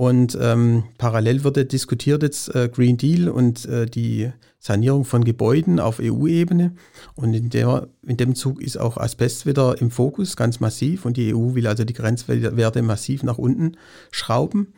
[0.00, 5.78] und ähm, parallel wird diskutiert jetzt äh, Green Deal und äh, die Sanierung von Gebäuden
[5.78, 6.74] auf EU-Ebene.
[7.16, 11.04] Und in, der, in dem Zug ist auch Asbest wieder im Fokus, ganz massiv.
[11.04, 13.76] Und die EU will also die Grenzwerte massiv nach unten
[14.10, 14.72] schrauben.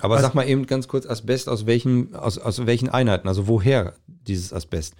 [0.00, 3.28] Aber Was, sag mal eben ganz kurz, Asbest aus welchen, aus, aus welchen Einheiten?
[3.28, 4.96] Also woher dieses Asbest?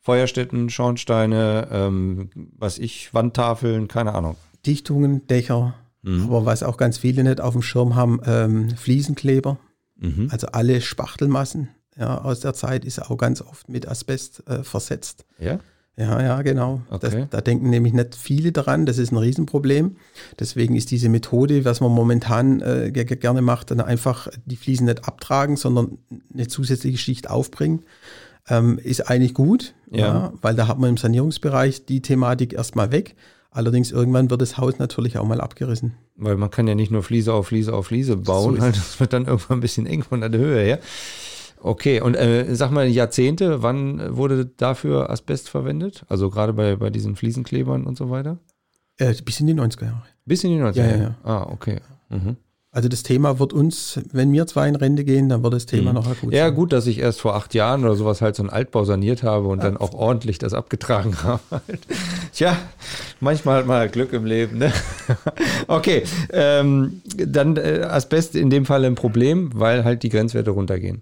[0.00, 4.36] Feuerstätten, Schornsteine, ähm, was ich, Wandtafeln, keine Ahnung.
[4.66, 5.74] Dichtungen, Dächer,
[6.06, 6.24] Mhm.
[6.24, 9.58] Aber was auch ganz viele nicht auf dem Schirm haben, ähm, Fliesenkleber.
[9.96, 10.28] Mhm.
[10.30, 15.24] Also alle Spachtelmassen ja, aus der Zeit ist auch ganz oft mit Asbest äh, versetzt.
[15.38, 15.58] Ja?
[15.98, 16.82] Ja, ja, genau.
[16.90, 17.22] Okay.
[17.22, 18.84] Das, da denken nämlich nicht viele daran.
[18.84, 19.96] Das ist ein Riesenproblem.
[20.38, 25.08] Deswegen ist diese Methode, was man momentan äh, gerne macht, dann einfach die Fliesen nicht
[25.08, 25.98] abtragen, sondern
[26.32, 27.82] eine zusätzliche Schicht aufbringen,
[28.48, 30.06] ähm, ist eigentlich gut, ja.
[30.06, 30.32] ja.
[30.42, 33.16] weil da hat man im Sanierungsbereich die Thematik erstmal weg.
[33.56, 35.94] Allerdings irgendwann wird das Haus natürlich auch mal abgerissen.
[36.14, 39.00] Weil man kann ja nicht nur Fliese auf Fliese auf Fliese bauen, so halt, das
[39.00, 40.78] wird dann irgendwann ein bisschen eng von der Höhe her.
[41.62, 46.04] Okay, und äh, sag mal Jahrzehnte, wann wurde dafür Asbest verwendet?
[46.10, 48.36] Also gerade bei, bei diesen Fliesenklebern und so weiter?
[48.98, 50.02] Äh, bis in die 90er Jahre.
[50.26, 50.90] Bis in die 90er Jahre?
[50.90, 51.16] Ja, ja, ja.
[51.24, 51.80] Ah, okay.
[52.10, 52.36] Mhm.
[52.76, 55.92] Also das Thema wird uns, wenn wir zwei in Rente gehen, dann wird das Thema
[55.92, 55.94] mhm.
[55.94, 56.34] noch akut.
[56.34, 56.54] Ja, sein.
[56.54, 59.48] gut, dass ich erst vor acht Jahren oder sowas halt so einen Altbau saniert habe
[59.48, 59.64] und ja.
[59.64, 61.40] dann auch ordentlich das abgetragen habe.
[62.34, 62.54] Tja,
[63.18, 64.58] manchmal hat man halt Glück im Leben.
[64.58, 64.74] Ne?
[65.68, 71.00] okay, ähm, dann äh, Asbest in dem Fall ein Problem, weil halt die Grenzwerte runtergehen.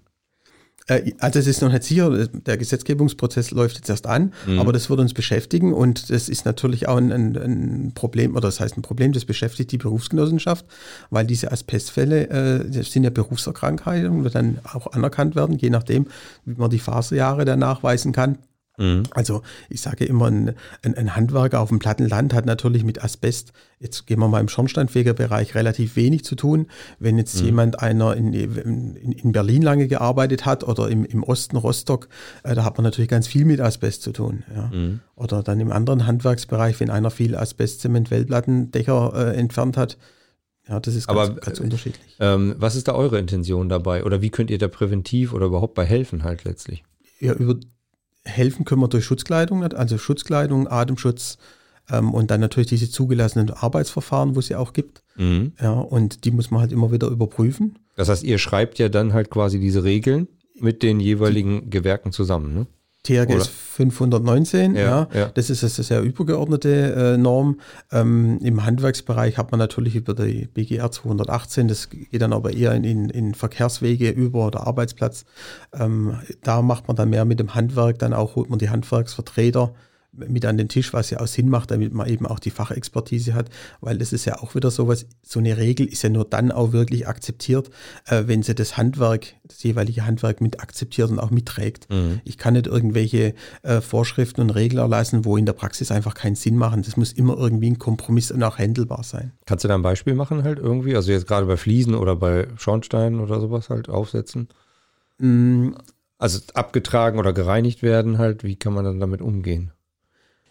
[0.87, 4.59] Äh, also es ist noch nicht sicher, der Gesetzgebungsprozess läuft jetzt erst an, mhm.
[4.59, 8.41] aber das wird uns beschäftigen und das ist natürlich auch ein, ein, ein, Problem, oder
[8.41, 10.65] das heißt ein Problem, das beschäftigt die Berufsgenossenschaft,
[11.09, 16.07] weil diese Asbestfälle äh, sind ja Berufserkrankheiten, die dann auch anerkannt werden, je nachdem,
[16.45, 18.37] wie man die Faserjahre dann nachweisen kann.
[18.77, 19.03] Mhm.
[19.11, 23.03] Also ich sage immer, ein, ein, ein, Handwerker auf dem platten Land hat natürlich mit
[23.03, 26.67] Asbest, jetzt gehen wir mal im Schornsteinfegerbereich, relativ wenig zu tun.
[26.99, 27.45] Wenn jetzt mhm.
[27.45, 32.07] jemand einer in, in, in, Berlin lange gearbeitet hat oder im, im Osten Rostock,
[32.43, 34.43] äh, da hat man natürlich ganz viel mit Asbest zu tun.
[34.53, 34.67] Ja.
[34.67, 34.99] Mhm.
[35.15, 39.97] Oder dann im anderen Handwerksbereich, wenn einer viel Asbest, Zement, Wellplatten, Dächer äh, entfernt hat,
[40.67, 42.15] ja, das ist ganz, Aber, ganz unterschiedlich.
[42.19, 44.03] Ähm, was ist da eure Intention dabei?
[44.03, 46.83] Oder wie könnt ihr da präventiv oder überhaupt bei helfen halt letztlich?
[47.19, 47.55] Ja, über
[48.25, 51.37] helfen können wir durch Schutzkleidung, also Schutzkleidung, Atemschutz
[51.89, 55.03] ähm, und dann natürlich diese zugelassenen Arbeitsverfahren, wo es ja auch gibt.
[55.15, 55.53] Mhm.
[55.61, 57.79] Ja, und die muss man halt immer wieder überprüfen.
[57.95, 60.27] Das heißt, ihr schreibt ja dann halt quasi diese Regeln
[60.59, 62.67] mit den jeweiligen Gewerken zusammen, ne?
[63.37, 65.31] Ist 519, Ja, ja, ja.
[65.33, 67.59] Das ist eine sehr übergeordnete äh, Norm.
[67.91, 72.73] Ähm, Im Handwerksbereich hat man natürlich über die BGR 218, das geht dann aber eher
[72.73, 75.25] in, in, in Verkehrswege über oder Arbeitsplatz.
[75.73, 79.73] Ähm, da macht man dann mehr mit dem Handwerk, dann auch holt man die Handwerksvertreter
[80.17, 83.33] mit an den Tisch, was ja auch Sinn macht, damit man eben auch die Fachexpertise
[83.33, 83.49] hat,
[83.81, 86.71] weil das ist ja auch wieder sowas, so eine Regel ist ja nur dann auch
[86.71, 87.69] wirklich akzeptiert,
[88.05, 91.87] äh, wenn sie das Handwerk, das jeweilige Handwerk mit akzeptiert und auch mitträgt.
[92.23, 96.35] Ich kann nicht irgendwelche äh, Vorschriften und Regeln erlassen, wo in der Praxis einfach keinen
[96.35, 96.81] Sinn machen.
[96.83, 99.31] Das muss immer irgendwie ein Kompromiss und auch handelbar sein.
[99.45, 100.95] Kannst du da ein Beispiel machen halt irgendwie?
[100.95, 104.49] Also jetzt gerade bei Fliesen oder bei Schornsteinen oder sowas halt aufsetzen?
[105.17, 105.71] Mm,
[106.17, 109.71] Also abgetragen oder gereinigt werden halt, wie kann man dann damit umgehen?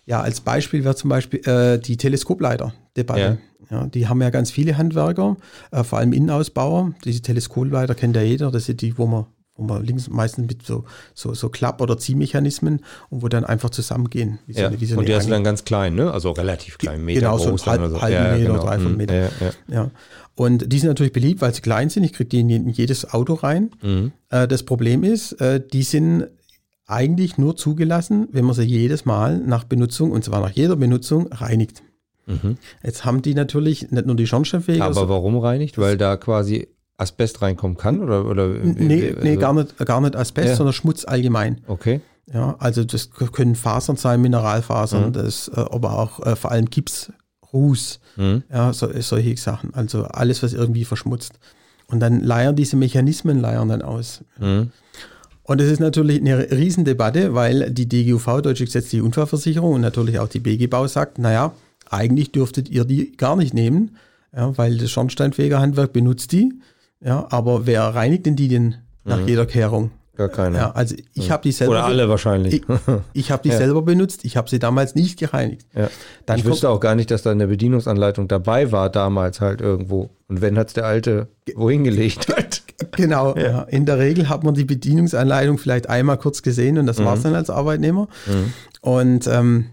[0.07, 3.39] Ja, als Beispiel wäre zum Beispiel äh, die Teleskopleiter-Debatte.
[3.71, 3.87] Ja.
[3.87, 5.37] die haben ja ganz viele Handwerker,
[5.71, 6.93] äh, vor allem Innenausbauer.
[7.05, 8.51] Diese Teleskopleiter kennt ja jeder.
[8.51, 9.25] Das sind die, wo man,
[9.57, 13.71] wo man links meistens mit so, so, so Klapp- oder Ziehmechanismen und wo dann einfach
[13.71, 14.39] zusammengehen.
[14.47, 14.67] Wie so Ja.
[14.69, 16.13] eine- wie so Und die du dann ganz klein, ne?
[16.13, 17.63] Also relativ klein, Meter genau, so groß.
[17.65, 18.03] dann halb- oder so.
[18.03, 18.97] halben Meter, dreiviertel Mhm.
[18.99, 19.15] Meter.
[19.15, 19.75] Ja, ja.
[19.75, 19.91] Ja.
[20.35, 22.05] Und die sind natürlich beliebt, weil sie klein sind.
[22.05, 23.71] Ich kriege die in jedes Auto rein.
[23.83, 24.13] Mhm.
[24.29, 26.27] Äh, das Problem ist, äh, die sind
[26.87, 31.29] eigentlich nur zugelassen, wenn man sie jedes Mal nach Benutzung, und zwar nach jeder Benutzung,
[31.33, 31.83] reinigt.
[32.27, 32.57] Mhm.
[32.83, 34.85] Jetzt haben die natürlich nicht nur die Schornsteinfeger.
[34.85, 35.79] Aber warum reinigt?
[35.79, 38.01] Weil da quasi Asbest reinkommen kann?
[38.03, 40.57] Oder, oder nee, nee also- gar, nicht, gar nicht Asbest, Ja.
[40.57, 41.61] sondern Schmutz allgemein.
[41.67, 42.01] Okay.
[42.33, 45.13] Ja, also das können Fasern sein, Mineralfasern, Mhm.
[45.13, 47.13] das, äh, aber auch äh, vor allem Gips,
[47.53, 48.43] Ruß, Mhm.
[48.51, 49.75] ja, so, solche Sachen.
[49.75, 51.39] Also alles, was irgendwie verschmutzt.
[51.87, 54.23] Und dann leiern diese Mechanismen leiern dann aus.
[54.41, 54.71] Mhm.
[55.47, 60.29] Und es ist natürlich eine Riesendebatte, weil die DGUV, Deutsche Gesetzliche Unfallversicherung und natürlich auch
[60.29, 61.53] die BG-Bau sagt, naja,
[61.91, 63.97] eigentlich dürftet ihr die gar nicht nehmen,
[64.35, 66.55] ja, weil das Schornsteinfegerhandwerk benutzt die.
[67.01, 69.91] Ja, aber wer reinigt denn die denn nach jeder Kehrung?
[70.17, 70.57] Gar keine.
[70.59, 72.55] Ja, also ich habe die selber oder alle wahrscheinlich.
[72.55, 72.63] ich,
[73.13, 73.59] ich habe die Ja.
[73.59, 75.67] selber benutzt, ich habe sie damals nicht gereinigt.
[75.75, 75.91] Ja.
[76.25, 80.11] Dann ich wüsste auch gar nicht, dass da eine Bedienungsanleitung dabei war damals halt irgendwo.
[80.29, 82.27] Und wenn hat's der Alte wohin gelegt.
[82.97, 83.63] Genau, ja.
[83.63, 87.35] in der Regel hat man die Bedienungsanleitung vielleicht einmal kurz gesehen und das war's dann
[87.35, 88.09] als Arbeitnehmer.
[88.81, 89.67] Und, ähm,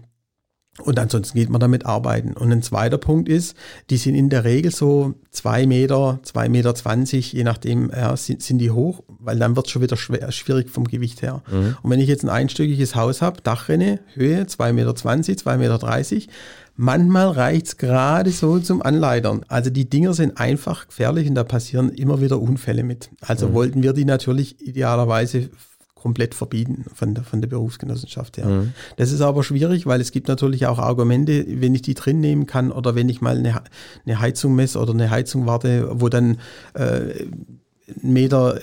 [0.82, 2.32] und ansonsten geht man damit arbeiten.
[2.32, 3.56] Und ein zweiter Punkt ist,
[3.90, 8.42] die sind in der Regel so zwei Meter, zwei Meter, zwanzig, je nachdem, ja, sind,
[8.42, 11.42] sind die hoch, weil dann wird schon wieder schwer, schwierig vom Gewicht her.
[11.82, 15.78] Und wenn ich jetzt ein einstöckiges Haus habe, Dachrinne, Höhe zwei Meter, zwanzig, zwei Meter,
[15.78, 16.28] dreißig,
[16.76, 19.44] manchmal reicht's gerade so zum Anleitern.
[19.48, 23.10] Also die Dinger sind einfach gefährlich und da passieren immer wieder Unfälle mit.
[23.20, 25.50] Also wollten wir die natürlich idealerweise
[25.94, 28.64] komplett verbieten von der, von der Berufsgenossenschaft her.
[28.96, 32.46] Das ist aber schwierig, weil es gibt natürlich auch Argumente, wenn ich die drin nehmen
[32.46, 33.62] kann oder wenn ich mal eine,
[34.04, 36.38] eine Heizung messe oder eine Heizung warte, wo dann
[36.74, 37.26] äh,
[38.02, 38.58] ein Meter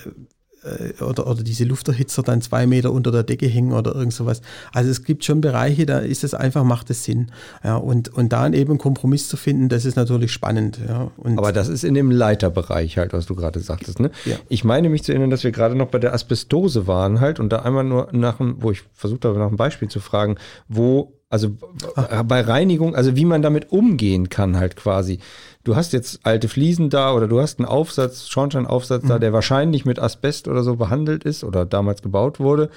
[0.62, 4.40] äh, oder, oder diese Lufterhitzer dann zwei Meter unter der Decke hängen oder irgend sowas.
[4.72, 7.30] Also es gibt schon Bereiche, da ist es einfach, macht es Sinn.
[7.64, 10.78] Ja, und, und da eben einen Kompromiss zu finden, das ist natürlich spannend.
[10.86, 14.00] Ja, und Aber das ist in dem Leiterbereich halt, was du gerade sagtest.
[14.00, 14.10] Ne?
[14.24, 14.36] Ja.
[14.48, 17.50] Ich meine mich zu erinnern, dass wir gerade noch bei der Asbestose waren halt und
[17.50, 20.36] da einmal nur nach dem, wo ich versucht habe, nach einem Beispiel zu fragen,
[20.68, 21.50] wo, also
[21.94, 22.22] Ah.
[22.22, 25.20] bei Reinigung, also wie man damit umgehen kann halt quasi.
[25.64, 29.08] Du hast jetzt alte Fliesen da oder du hast einen Aufsatz, Schornsteinaufsatz Mhm.
[29.08, 32.70] da, der wahrscheinlich mit Asbest oder so behandelt ist oder damals gebaut wurde.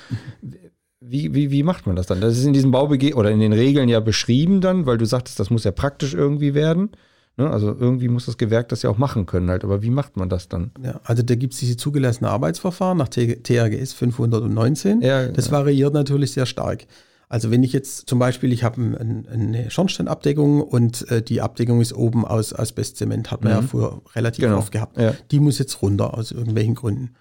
[1.00, 2.22] Wie, wie, wie macht man das dann?
[2.22, 5.40] Das ist in diesem BauBG oder in den Regeln ja beschrieben dann, weil du sagtest,
[5.40, 6.92] das muss ja praktisch irgendwie werden.
[7.36, 7.50] Ne?
[7.50, 9.64] Also irgendwie muss das Gewerk das ja auch machen können halt.
[9.64, 10.72] Aber wie macht man das dann?
[10.84, 15.02] Ja, also da gibt es diese zugelassenen Arbeitsverfahren nach T- THGS 519.
[15.02, 15.52] Ja, das ja.
[15.54, 16.86] variiert natürlich sehr stark.
[17.30, 21.82] Also wenn ich jetzt zum Beispiel, ich habe ein, eine Schornsteinabdeckung und äh, die Abdeckung
[21.82, 24.98] ist oben aus Asbestzement, hat man ja früher relativ Genau, oft gehabt.
[24.98, 25.14] ja.
[25.32, 27.16] Die muss jetzt runter aus irgendwelchen Gründen.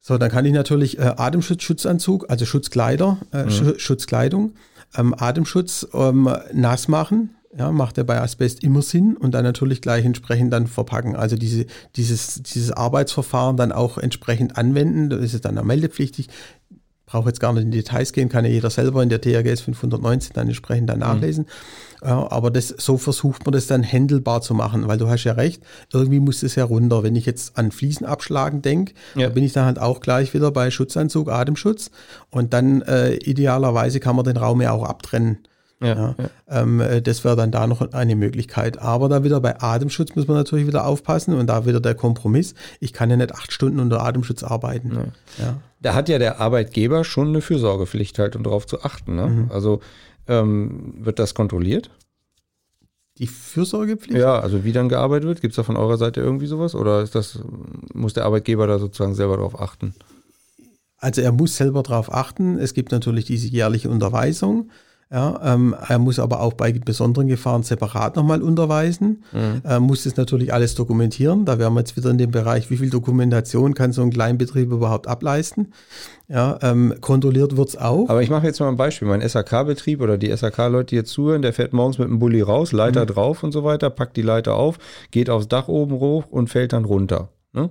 [0.00, 3.50] So, dann kann ich natürlich äh, Atemschutzschutzanzug, also Schutzkleider, äh, Mhm.
[3.50, 4.52] Schu- Schutzkleidung,
[4.96, 7.30] ähm, Atemschutz ähm, nass machen.
[7.58, 11.16] Ja, macht ja bei Asbest immer Sinn und dann natürlich gleich entsprechend dann verpacken.
[11.16, 11.64] Also diese,
[11.96, 15.08] dieses, dieses Arbeitsverfahren dann auch entsprechend anwenden.
[15.08, 16.28] Das ist dann auch meldepflichtig.
[17.08, 19.62] Brauche jetzt gar nicht in die Details gehen, kann ja jeder selber in der THGS
[19.62, 21.46] 519 dann entsprechend dann nachlesen.
[22.04, 25.32] Ja, aber das, so versucht man das dann händelbar zu machen, weil du hast ja
[25.32, 27.02] recht, irgendwie muss es ja runter.
[27.02, 29.28] Wenn ich jetzt an Fliesen abschlagen denke, Ja.
[29.28, 31.90] da bin ich dann halt auch gleich wieder bei Schutzanzug, Atemschutz
[32.30, 35.38] und dann äh, idealerweise kann man den Raum ja auch abtrennen.
[35.80, 36.16] Ja,
[36.48, 38.78] Ähm, äh, das wäre dann da noch eine Möglichkeit.
[38.78, 42.54] Aber da wieder bei Atemschutz muss man natürlich wieder aufpassen und da wieder der Kompromiss.
[42.80, 45.12] Ich kann ja nicht acht Stunden unter Atemschutz arbeiten.
[45.38, 45.60] Ja.
[45.80, 49.14] Da hat ja der Arbeitgeber schon eine Fürsorgepflicht halt, um darauf zu achten.
[49.14, 49.26] Ne?
[49.28, 49.50] Mhm.
[49.50, 49.80] Also
[50.26, 51.90] ähm, wird das kontrolliert?
[53.18, 54.18] Die Fürsorgepflicht?
[54.18, 55.40] Ja, also wie dann gearbeitet wird?
[55.40, 56.74] Gibt es da von eurer Seite irgendwie sowas?
[56.74, 57.40] Oder das,
[57.92, 59.94] muss der Arbeitgeber da sozusagen selber darauf achten?
[60.98, 62.58] Also er muss selber darauf achten.
[62.58, 64.70] Es gibt natürlich diese jährliche Unterweisung.
[65.10, 69.24] Ja, ähm, er muss aber auch bei besonderen Gefahren separat nochmal unterweisen.
[69.32, 69.62] Mhm.
[69.64, 71.46] Er muss das natürlich alles dokumentieren.
[71.46, 74.70] Da wären wir jetzt wieder in dem Bereich, wie viel Dokumentation kann so ein Kleinbetrieb
[74.70, 75.72] überhaupt ableisten.
[76.28, 78.10] Ja, ähm, kontrolliert wird es auch.
[78.10, 79.08] Aber ich mache jetzt mal ein Beispiel.
[79.08, 82.72] Mein SAK-Betrieb oder die SAK-Leute, die jetzt zuhören, der fährt morgens mit dem Bulli raus,
[82.72, 83.08] Leiter mhm.
[83.08, 84.78] drauf und so weiter, packt die Leiter auf,
[85.10, 87.30] geht aufs Dach oben hoch und fällt dann runter.
[87.52, 87.70] Ne?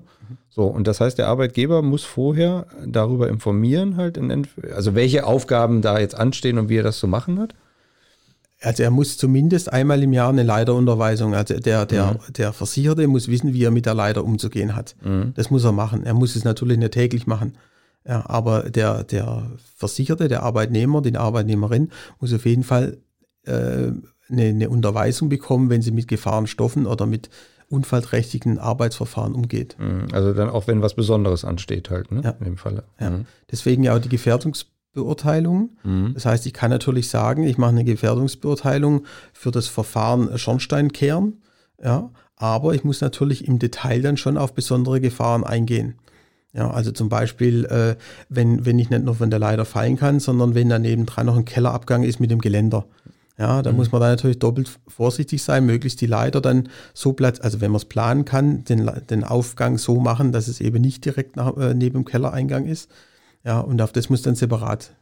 [0.49, 5.81] So, und das heißt, der Arbeitgeber muss vorher darüber informieren, halt, in, also welche Aufgaben
[5.81, 7.53] da jetzt anstehen und wie er das zu machen hat?
[8.61, 12.33] Also er muss zumindest einmal im Jahr eine Leiterunterweisung, also der, der, mhm.
[12.33, 14.95] der Versicherte muss wissen, wie er mit der Leiter umzugehen hat.
[15.03, 15.33] Mhm.
[15.35, 16.03] Das muss er machen.
[16.03, 17.55] Er muss es natürlich nicht täglich machen.
[18.07, 22.97] Ja, aber der, der Versicherte, der Arbeitnehmer, die Arbeitnehmerin muss auf jeden Fall
[23.45, 23.51] äh,
[24.29, 27.29] eine, eine Unterweisung bekommen, wenn sie mit Gefahrenstoffen oder mit
[27.69, 29.75] unfallträchtigen Arbeitsverfahren umgeht.
[29.79, 30.07] Mhm.
[30.13, 32.21] Also dann auch, wenn was Besonderes ansteht halt, ne?
[32.23, 32.31] Ja.
[32.31, 32.83] In dem Falle.
[32.99, 33.09] Ja.
[33.09, 33.25] Mhm.
[33.51, 35.71] Deswegen ja auch die Gefährdungsbeurteilung.
[35.83, 36.13] Mhm.
[36.13, 41.41] Das heißt, ich kann natürlich sagen, ich mache eine Gefährdungsbeurteilung für das Verfahren Schornsteinkehren,
[41.83, 45.95] ja, aber ich muss natürlich im Detail dann schon auf besondere Gefahren eingehen.
[46.53, 47.95] Ja, also zum Beispiel, äh,
[48.29, 51.37] wenn, wenn ich nicht nur von der Leiter fallen kann, sondern wenn daneben dran noch
[51.37, 52.85] ein Kellerabgang ist mit dem Geländer.
[53.37, 53.77] Ja, da mhm.
[53.77, 57.71] muss man da natürlich doppelt vorsichtig sein, möglichst die Leiter dann so platz, also wenn
[57.71, 61.55] man es planen kann, den, den Aufgang so machen, dass es eben nicht direkt nach,
[61.57, 62.89] äh, neben dem Kellereingang ist.
[63.43, 64.95] Ja, und auf das muss dann separat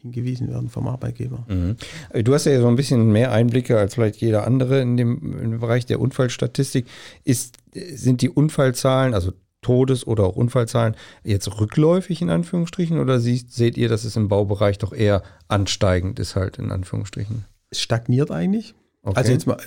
[0.00, 1.46] hingewiesen werden vom Arbeitgeber.
[1.48, 1.76] Mhm.
[2.24, 5.60] Du hast ja so ein bisschen mehr Einblicke als vielleicht jeder andere in dem, im
[5.60, 6.86] Bereich der Unfallstatistik.
[7.24, 13.76] Ist, sind die Unfallzahlen, also Todes- oder auch Unfallzahlen, jetzt rückläufig in Anführungsstrichen oder seht
[13.78, 17.44] ihr, dass es im Baubereich doch eher ansteigend ist halt in Anführungsstrichen?
[17.80, 18.74] Stagniert eigentlich.
[19.02, 19.18] Okay.
[19.18, 19.58] Also jetzt mal,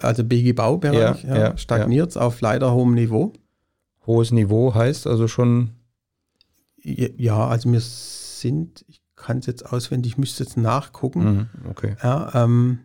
[0.00, 2.22] also BG Baubereich ja, ja, stagniert es ja.
[2.22, 3.32] auf leider hohem Niveau.
[4.06, 5.70] Hohes Niveau heißt also schon.
[6.84, 11.24] Ja, also wir sind, ich kann es jetzt auswendig, ich müsste jetzt nachgucken.
[11.24, 11.96] Mhm, okay.
[12.02, 12.80] Ja, ähm,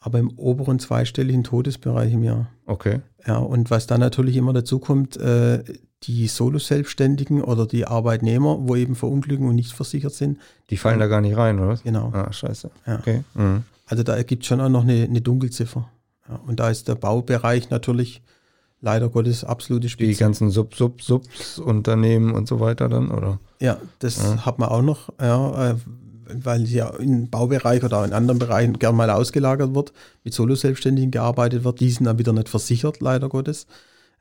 [0.00, 2.48] aber im oberen zweistelligen Todesbereich im Jahr.
[2.64, 3.00] Okay.
[3.26, 5.62] Ja, und was dann natürlich immer dazu kommt, äh,
[6.04, 10.38] die Solo-Selbstständigen oder die Arbeitnehmer, wo eben verunglücken und nicht versichert sind.
[10.70, 11.78] Die fallen da gar nicht rein, oder?
[11.84, 12.10] Genau.
[12.12, 12.70] Ah, scheiße.
[12.86, 12.98] Ja.
[12.98, 13.22] Okay.
[13.34, 13.64] Mhm.
[13.92, 15.86] Also da gibt es schon auch noch eine, eine Dunkelziffer.
[16.26, 18.22] Ja, und da ist der Baubereich natürlich
[18.80, 20.12] leider Gottes absolute Spitze.
[20.12, 23.38] Die ganzen Sub-Sub-Subs-Unternehmen und so weiter dann, oder?
[23.60, 24.46] Ja, das ja.
[24.46, 25.74] hat man auch noch, ja, äh,
[26.32, 29.92] weil ja im Baubereich oder in anderen Bereichen gern mal ausgelagert wird,
[30.24, 33.66] mit Solo-Selbstständigen gearbeitet wird, die sind dann wieder nicht versichert, leider Gottes.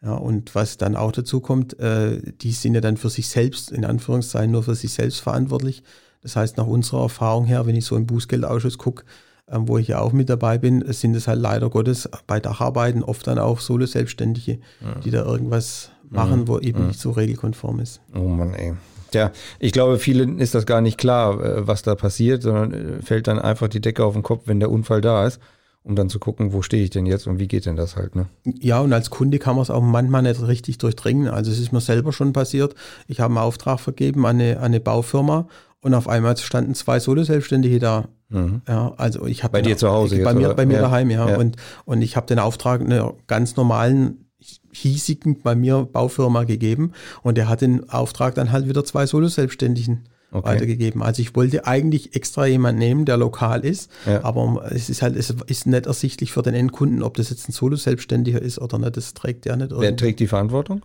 [0.02, 3.72] Ja, und was dann auch dazu kommt, äh, die sind ja dann für sich selbst,
[3.72, 5.82] in Anführungszeichen, nur für sich selbst verantwortlich.
[6.22, 9.06] Das heißt, nach unserer Erfahrung her, wenn ich so im Bußgeldausschuss gucke,
[9.54, 13.28] wo ich ja auch mit dabei bin, sind es halt leider Gottes bei Dacharbeiten oft
[13.28, 14.96] dann auch Solo-Selbstständige, ja.
[15.04, 16.48] die da irgendwas machen, mhm.
[16.48, 16.88] wo eben mhm.
[16.88, 18.02] nicht so regelkonform ist.
[18.16, 18.74] Oh Mann, ey.
[19.14, 23.02] Ja, ich glaube, vielen ist das gar nicht klar, äh, was da passiert, sondern äh,
[23.02, 25.40] fällt dann einfach die Decke auf den Kopf, wenn der Unfall da ist
[25.84, 28.16] um dann zu gucken, wo stehe ich denn jetzt und wie geht denn das halt,
[28.16, 28.28] ne?
[28.44, 31.28] Ja, und als Kunde kann man es auch manchmal nicht richtig durchdringen.
[31.28, 32.76] Also es ist mir selber schon passiert.
[33.08, 35.48] Ich habe einen Auftrag vergeben an eine, an eine Baufirma
[35.82, 38.08] und auf einmal standen zwei Solo-Selbstständige da.
[38.30, 38.62] Mhm.
[38.68, 40.82] Ja, also ich habe bei dir zu Hause jetzt, bei mir, bei mir ja.
[40.82, 41.28] daheim, ja.
[41.28, 41.38] ja.
[41.38, 44.26] Und, und ich habe den Auftrag einer ganz normalen
[44.72, 50.08] hiesigen bei mir Baufirma gegeben und der hat den Auftrag dann halt wieder zwei Solo-Selbstständigen
[50.32, 50.50] okay.
[50.50, 51.04] weitergegeben.
[51.04, 54.24] Also ich wollte eigentlich extra jemanden nehmen, der lokal ist, ja.
[54.24, 57.52] aber es ist halt, es ist nicht ersichtlich für den Endkunden, ob das jetzt ein
[57.52, 58.98] Solo-Selbstständiger ist oder nicht.
[58.98, 59.72] Das trägt ja nicht.
[59.76, 60.82] Wer trägt die Verantwortung?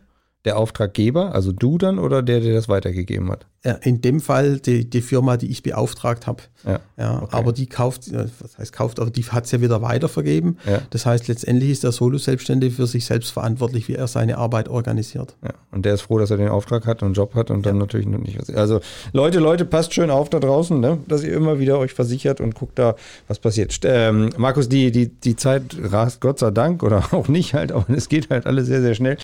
[0.46, 3.46] Der Auftraggeber, also du dann oder der, der das weitergegeben hat?
[3.82, 6.42] in dem Fall die, die Firma, die ich beauftragt habe.
[6.64, 7.36] Ja, ja okay.
[7.36, 10.58] Aber die kauft, was heißt kauft, aber die hat es ja wieder weitervergeben.
[10.66, 10.82] Ja.
[10.90, 15.36] Das heißt, letztendlich ist der Solo-Selbstständige für sich selbst verantwortlich, wie er seine Arbeit organisiert.
[15.42, 15.50] Ja.
[15.72, 17.78] Und der ist froh, dass er den Auftrag hat und einen Job hat und dann
[17.78, 18.50] natürlich noch nicht was.
[18.50, 18.80] Also
[19.12, 20.98] Leute, Leute, passt schön auf da draußen, ne?
[21.08, 22.94] dass ihr immer wieder euch versichert und guckt da,
[23.26, 23.78] was passiert.
[23.84, 27.88] Ähm, Markus, die, die, die Zeit rast Gott sei Dank oder auch nicht halt, aber
[27.90, 29.18] es geht halt alles sehr, sehr schnell.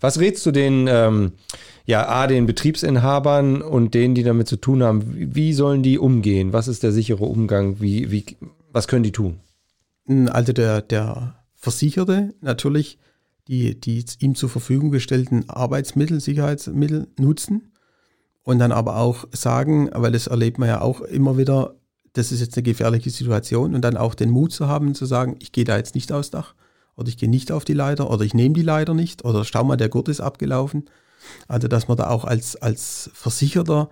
[0.00, 1.32] Was rätst du den, ähm,
[1.86, 5.04] ja, A, den Betriebsinhabern und denen, die damit zu tun haben?
[5.34, 6.52] Wie sollen die umgehen?
[6.52, 7.80] Was ist der sichere Umgang?
[7.80, 8.24] Wie, wie,
[8.72, 9.40] was können die tun?
[10.30, 12.98] Also der, der Versicherte natürlich
[13.48, 17.72] die, die ihm zur Verfügung gestellten Arbeitsmittel, Sicherheitsmittel nutzen
[18.44, 21.74] und dann aber auch sagen, weil das erlebt man ja auch immer wieder,
[22.12, 25.36] das ist jetzt eine gefährliche Situation und dann auch den Mut zu haben, zu sagen,
[25.40, 26.54] ich gehe da jetzt nicht aufs Dach,
[26.96, 29.64] oder ich gehe nicht auf die Leiter oder ich nehme die Leiter nicht oder schau
[29.64, 30.84] mal, der Gurt ist abgelaufen.
[31.48, 33.88] Also dass man da auch als, als Versicherter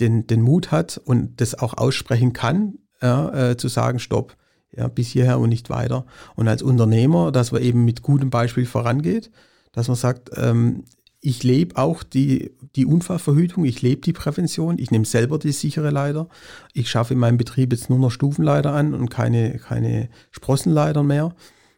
[0.00, 4.36] den, den Mut hat und das auch aussprechen kann, ja, äh, zu sagen, stopp,
[4.76, 6.04] ja, bis hierher und nicht weiter.
[6.36, 9.30] Und als Unternehmer, dass man eben mit gutem Beispiel vorangeht,
[9.72, 10.84] dass man sagt, ähm,
[11.20, 15.88] ich lebe auch die, die Unfallverhütung, ich lebe die Prävention, ich nehme selber die sichere
[15.88, 16.28] Leiter.
[16.74, 21.34] Ich schaffe in meinem Betrieb jetzt nur noch Stufenleiter an und keine, keine Sprossenleiter mehr.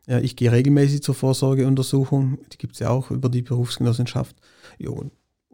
[0.07, 4.36] Ja, ich gehe regelmäßig zur Vorsorgeuntersuchung, die gibt es ja auch über die Berufsgenossenschaft.
[4.78, 5.11] Jo,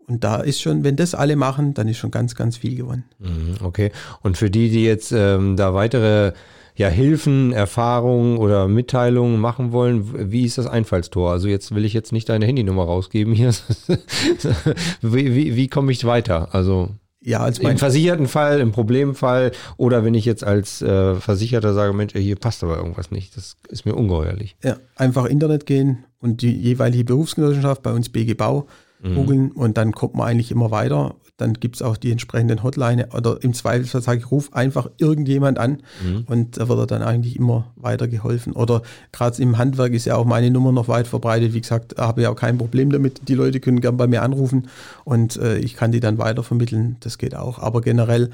[0.06, 3.04] und da ist schon, wenn das alle machen, dann ist schon ganz, ganz viel gewonnen.
[3.18, 3.92] Mhm, okay.
[4.22, 6.32] Und für die, die jetzt ähm, da weitere
[6.74, 11.30] ja, Hilfen, Erfahrungen oder Mitteilungen machen wollen, wie ist das Einfallstor?
[11.30, 13.52] Also jetzt will ich jetzt nicht deine Handynummer rausgeben hier.
[15.02, 16.54] wie wie, wie komme ich weiter?
[16.54, 16.90] Also
[17.24, 21.92] ja, als im versicherten Fall, im Problemfall oder wenn ich jetzt als äh, Versicherter sage,
[21.92, 24.56] Mensch, hier passt aber irgendwas nicht, das ist mir ungeheuerlich.
[24.62, 28.66] Ja, einfach Internet gehen und die jeweilige Berufsgenossenschaft, bei uns BG Bau,
[29.02, 29.14] mhm.
[29.14, 31.14] googeln und dann kommt man eigentlich immer weiter.
[31.38, 35.58] Dann gibt es auch die entsprechenden Hotline oder im Zweifelsfall sage ich, ruf einfach irgendjemand
[35.58, 36.24] an mhm.
[36.26, 38.52] und da wird er dann eigentlich immer weitergeholfen.
[38.52, 41.54] Oder gerade im Handwerk ist ja auch meine Nummer noch weit verbreitet.
[41.54, 43.28] Wie gesagt, habe ja auch kein Problem damit.
[43.28, 44.68] Die Leute können gern bei mir anrufen
[45.04, 46.96] und äh, ich kann die dann weitervermitteln.
[47.00, 47.58] Das geht auch.
[47.58, 48.30] Aber generell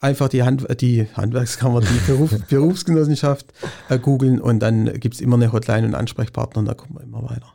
[0.00, 3.52] einfach die, Hand, die Handwerkskammer, die Beruf, Berufsgenossenschaft
[3.88, 7.04] äh, googeln und dann gibt es immer eine Hotline und Ansprechpartner und da kommt man
[7.04, 7.53] immer weiter.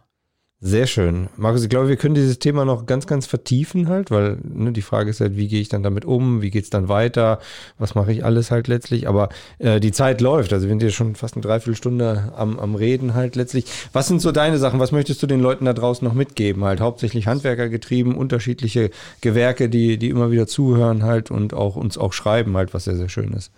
[0.62, 1.30] Sehr schön.
[1.38, 4.82] Markus, ich glaube, wir können dieses Thema noch ganz, ganz vertiefen halt, weil ne, die
[4.82, 7.40] Frage ist halt, wie gehe ich dann damit um, wie geht es dann weiter,
[7.78, 9.30] was mache ich alles halt letztlich, aber
[9.60, 13.14] äh, die Zeit läuft, also wir sind ja schon fast eine Dreiviertelstunde am, am Reden
[13.14, 13.68] halt letztlich.
[13.94, 16.82] Was sind so deine Sachen, was möchtest du den Leuten da draußen noch mitgeben halt?
[16.82, 18.92] Hauptsächlich Handwerker getrieben, unterschiedliche
[19.22, 22.98] Gewerke, die, die immer wieder zuhören halt und auch uns auch schreiben halt, was sehr,
[22.98, 23.54] sehr schön ist.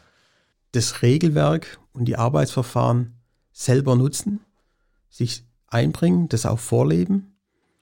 [0.72, 3.16] Das Regelwerk und die Arbeitsverfahren
[3.52, 4.42] selber nutzen,
[5.10, 7.36] sich einbringen, das auch vorleben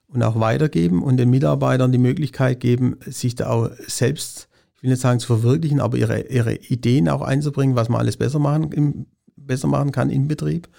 [0.07, 4.91] und auch weitergeben und den Mitarbeitern die Möglichkeit geben, sich da auch selbst, ich will
[4.91, 8.71] nicht sagen zu verwirklichen, aber ihre, ihre Ideen auch einzubringen, was man alles besser machen,
[8.71, 10.69] im, besser machen kann im Betrieb.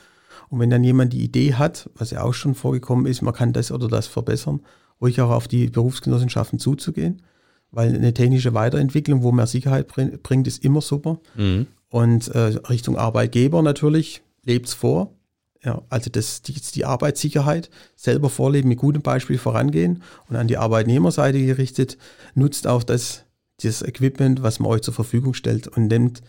[0.48, 3.52] Und wenn dann jemand die Idee hat, was ja auch schon vorgekommen ist, man kann
[3.52, 4.60] das oder das verbessern,
[5.00, 7.22] ruhig auch auf die Berufsgenossenschaften zuzugehen,
[7.70, 11.20] weil eine technische Weiterentwicklung, wo mehr Sicherheit bringt, ist immer super.
[11.36, 11.66] Mhm.
[11.88, 12.38] Und äh,
[12.68, 15.14] Richtung Arbeitgeber natürlich lebt es vor.
[15.62, 20.56] Ja, also das, die, die Arbeitssicherheit selber vorleben, mit gutem Beispiel vorangehen und an die
[20.56, 21.98] Arbeitnehmerseite gerichtet,
[22.34, 23.24] nutzt auch das,
[23.62, 26.22] das Equipment, was man euch zur Verfügung stellt und nimmt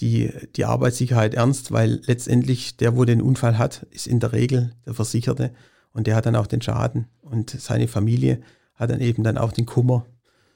[0.00, 4.72] die, die Arbeitssicherheit ernst, weil letztendlich der, wo den Unfall hat, ist in der Regel
[4.86, 5.52] der Versicherte
[5.92, 8.40] und der hat dann auch den Schaden und seine Familie
[8.74, 10.06] hat dann eben dann auch den Kummer.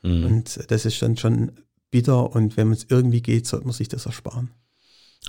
[0.03, 0.25] Mhm.
[0.25, 1.53] Und das ist dann schon
[1.91, 4.51] bitter und wenn es irgendwie geht, sollte man sich das ersparen.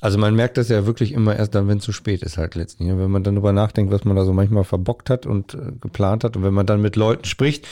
[0.01, 2.55] Also man merkt das ja wirklich immer erst dann, wenn es zu spät ist halt
[2.55, 2.89] letztlich.
[2.89, 6.23] Wenn man dann darüber nachdenkt, was man da so manchmal verbockt hat und äh, geplant
[6.23, 7.67] hat und wenn man dann mit Leuten spricht,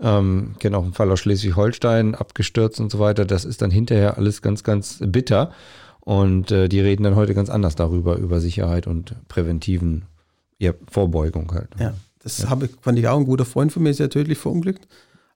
[0.00, 4.18] ähm, kenne auch einen Fall aus Schleswig-Holstein, abgestürzt und so weiter, das ist dann hinterher
[4.18, 5.52] alles ganz, ganz bitter
[6.00, 10.06] und äh, die reden dann heute ganz anders darüber, über Sicherheit und präventiven
[10.58, 11.68] ja, Vorbeugung halt.
[11.78, 12.50] Ja, das ja.
[12.50, 14.86] Habe, fand ich auch ein guter Freund von mir, ist ja tödlich verunglückt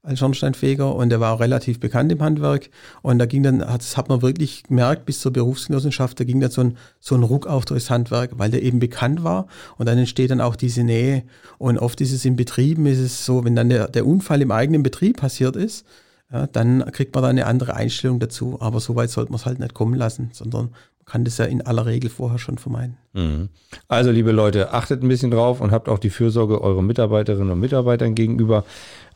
[0.05, 2.69] als Schornsteinfeger und der war auch relativ bekannt im Handwerk.
[3.03, 6.51] Und da ging dann, das hat man wirklich gemerkt, bis zur Berufsgenossenschaft, da ging dann
[6.51, 9.47] so ein, so ein Ruck auf durchs Handwerk, weil der eben bekannt war.
[9.79, 11.25] Und dann entsteht dann auch diese Nähe.
[11.57, 14.51] Und oft ist es in Betrieben, ist es so, wenn dann der, der Unfall im
[14.51, 15.87] eigenen Betrieb passiert ist,
[16.31, 18.59] ja, dann kriegt man da eine andere Einstellung dazu.
[18.61, 21.47] Aber so weit sollte man es halt nicht kommen lassen, sondern man kann das ja
[21.47, 22.97] in aller Regel vorher schon vermeiden.
[23.15, 23.49] Mhm.
[23.89, 27.61] Also, liebe Leute, achtet ein bisschen drauf und habt auch die Fürsorge euren Mitarbeiterinnen und
[27.61, 28.65] Mitarbeitern gegenüber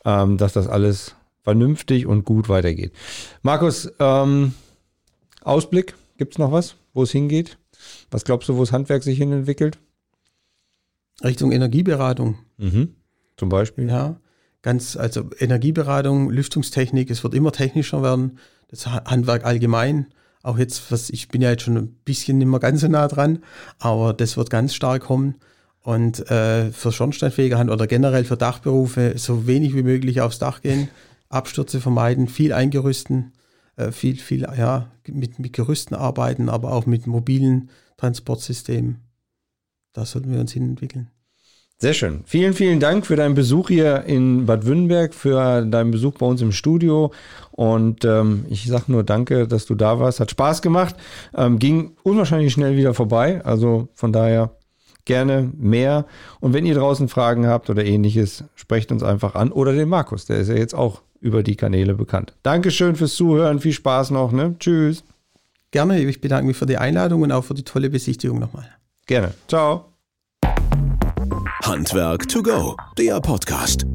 [0.05, 2.93] ähm, dass das alles vernünftig und gut weitergeht.
[3.41, 4.53] Markus, ähm,
[5.41, 7.57] Ausblick, gibt es noch was, wo es hingeht?
[8.11, 9.79] Was glaubst du, wo das Handwerk sich hin entwickelt?
[11.23, 12.37] Richtung Energieberatung.
[12.57, 12.95] Mhm.
[13.37, 13.89] Zum Beispiel?
[13.89, 14.19] Ja,
[14.61, 18.39] ganz, also Energieberatung, Lüftungstechnik, es wird immer technischer werden.
[18.67, 20.07] Das Handwerk allgemein.
[20.43, 23.07] Auch jetzt, was, ich bin ja jetzt schon ein bisschen nicht mehr ganz so nah
[23.07, 23.39] dran,
[23.77, 25.35] aber das wird ganz stark kommen.
[25.81, 30.61] Und äh, für schornsteinfähige Hand oder generell für Dachberufe so wenig wie möglich aufs Dach
[30.61, 30.89] gehen,
[31.29, 33.33] Abstürze vermeiden, viel eingerüsten,
[33.75, 38.97] äh, viel, viel, ja, mit, mit Gerüsten arbeiten, aber auch mit mobilen Transportsystemen.
[39.93, 41.09] Da sollten wir uns hin entwickeln.
[41.81, 42.23] Sehr schön.
[42.25, 46.41] Vielen, vielen Dank für deinen Besuch hier in Bad Württemberg, für deinen Besuch bei uns
[46.41, 47.13] im Studio.
[47.51, 50.19] Und ähm, ich sage nur danke, dass du da warst.
[50.19, 50.95] Hat Spaß gemacht.
[51.33, 53.45] Ähm, ging unwahrscheinlich schnell wieder vorbei.
[53.45, 54.51] Also von daher
[55.05, 56.05] gerne mehr.
[56.39, 60.25] Und wenn ihr draußen Fragen habt oder ähnliches, sprecht uns einfach an oder den Markus,
[60.25, 62.33] der ist ja jetzt auch über die Kanäle bekannt.
[62.43, 64.31] Dankeschön fürs Zuhören, viel Spaß noch.
[64.31, 64.55] Ne?
[64.59, 65.03] Tschüss.
[65.71, 68.67] Gerne, ich bedanke mich für die Einladung und auch für die tolle Besichtigung nochmal.
[69.05, 69.33] Gerne.
[69.47, 69.85] Ciao.
[71.63, 73.85] Handwerk to go, der Podcast.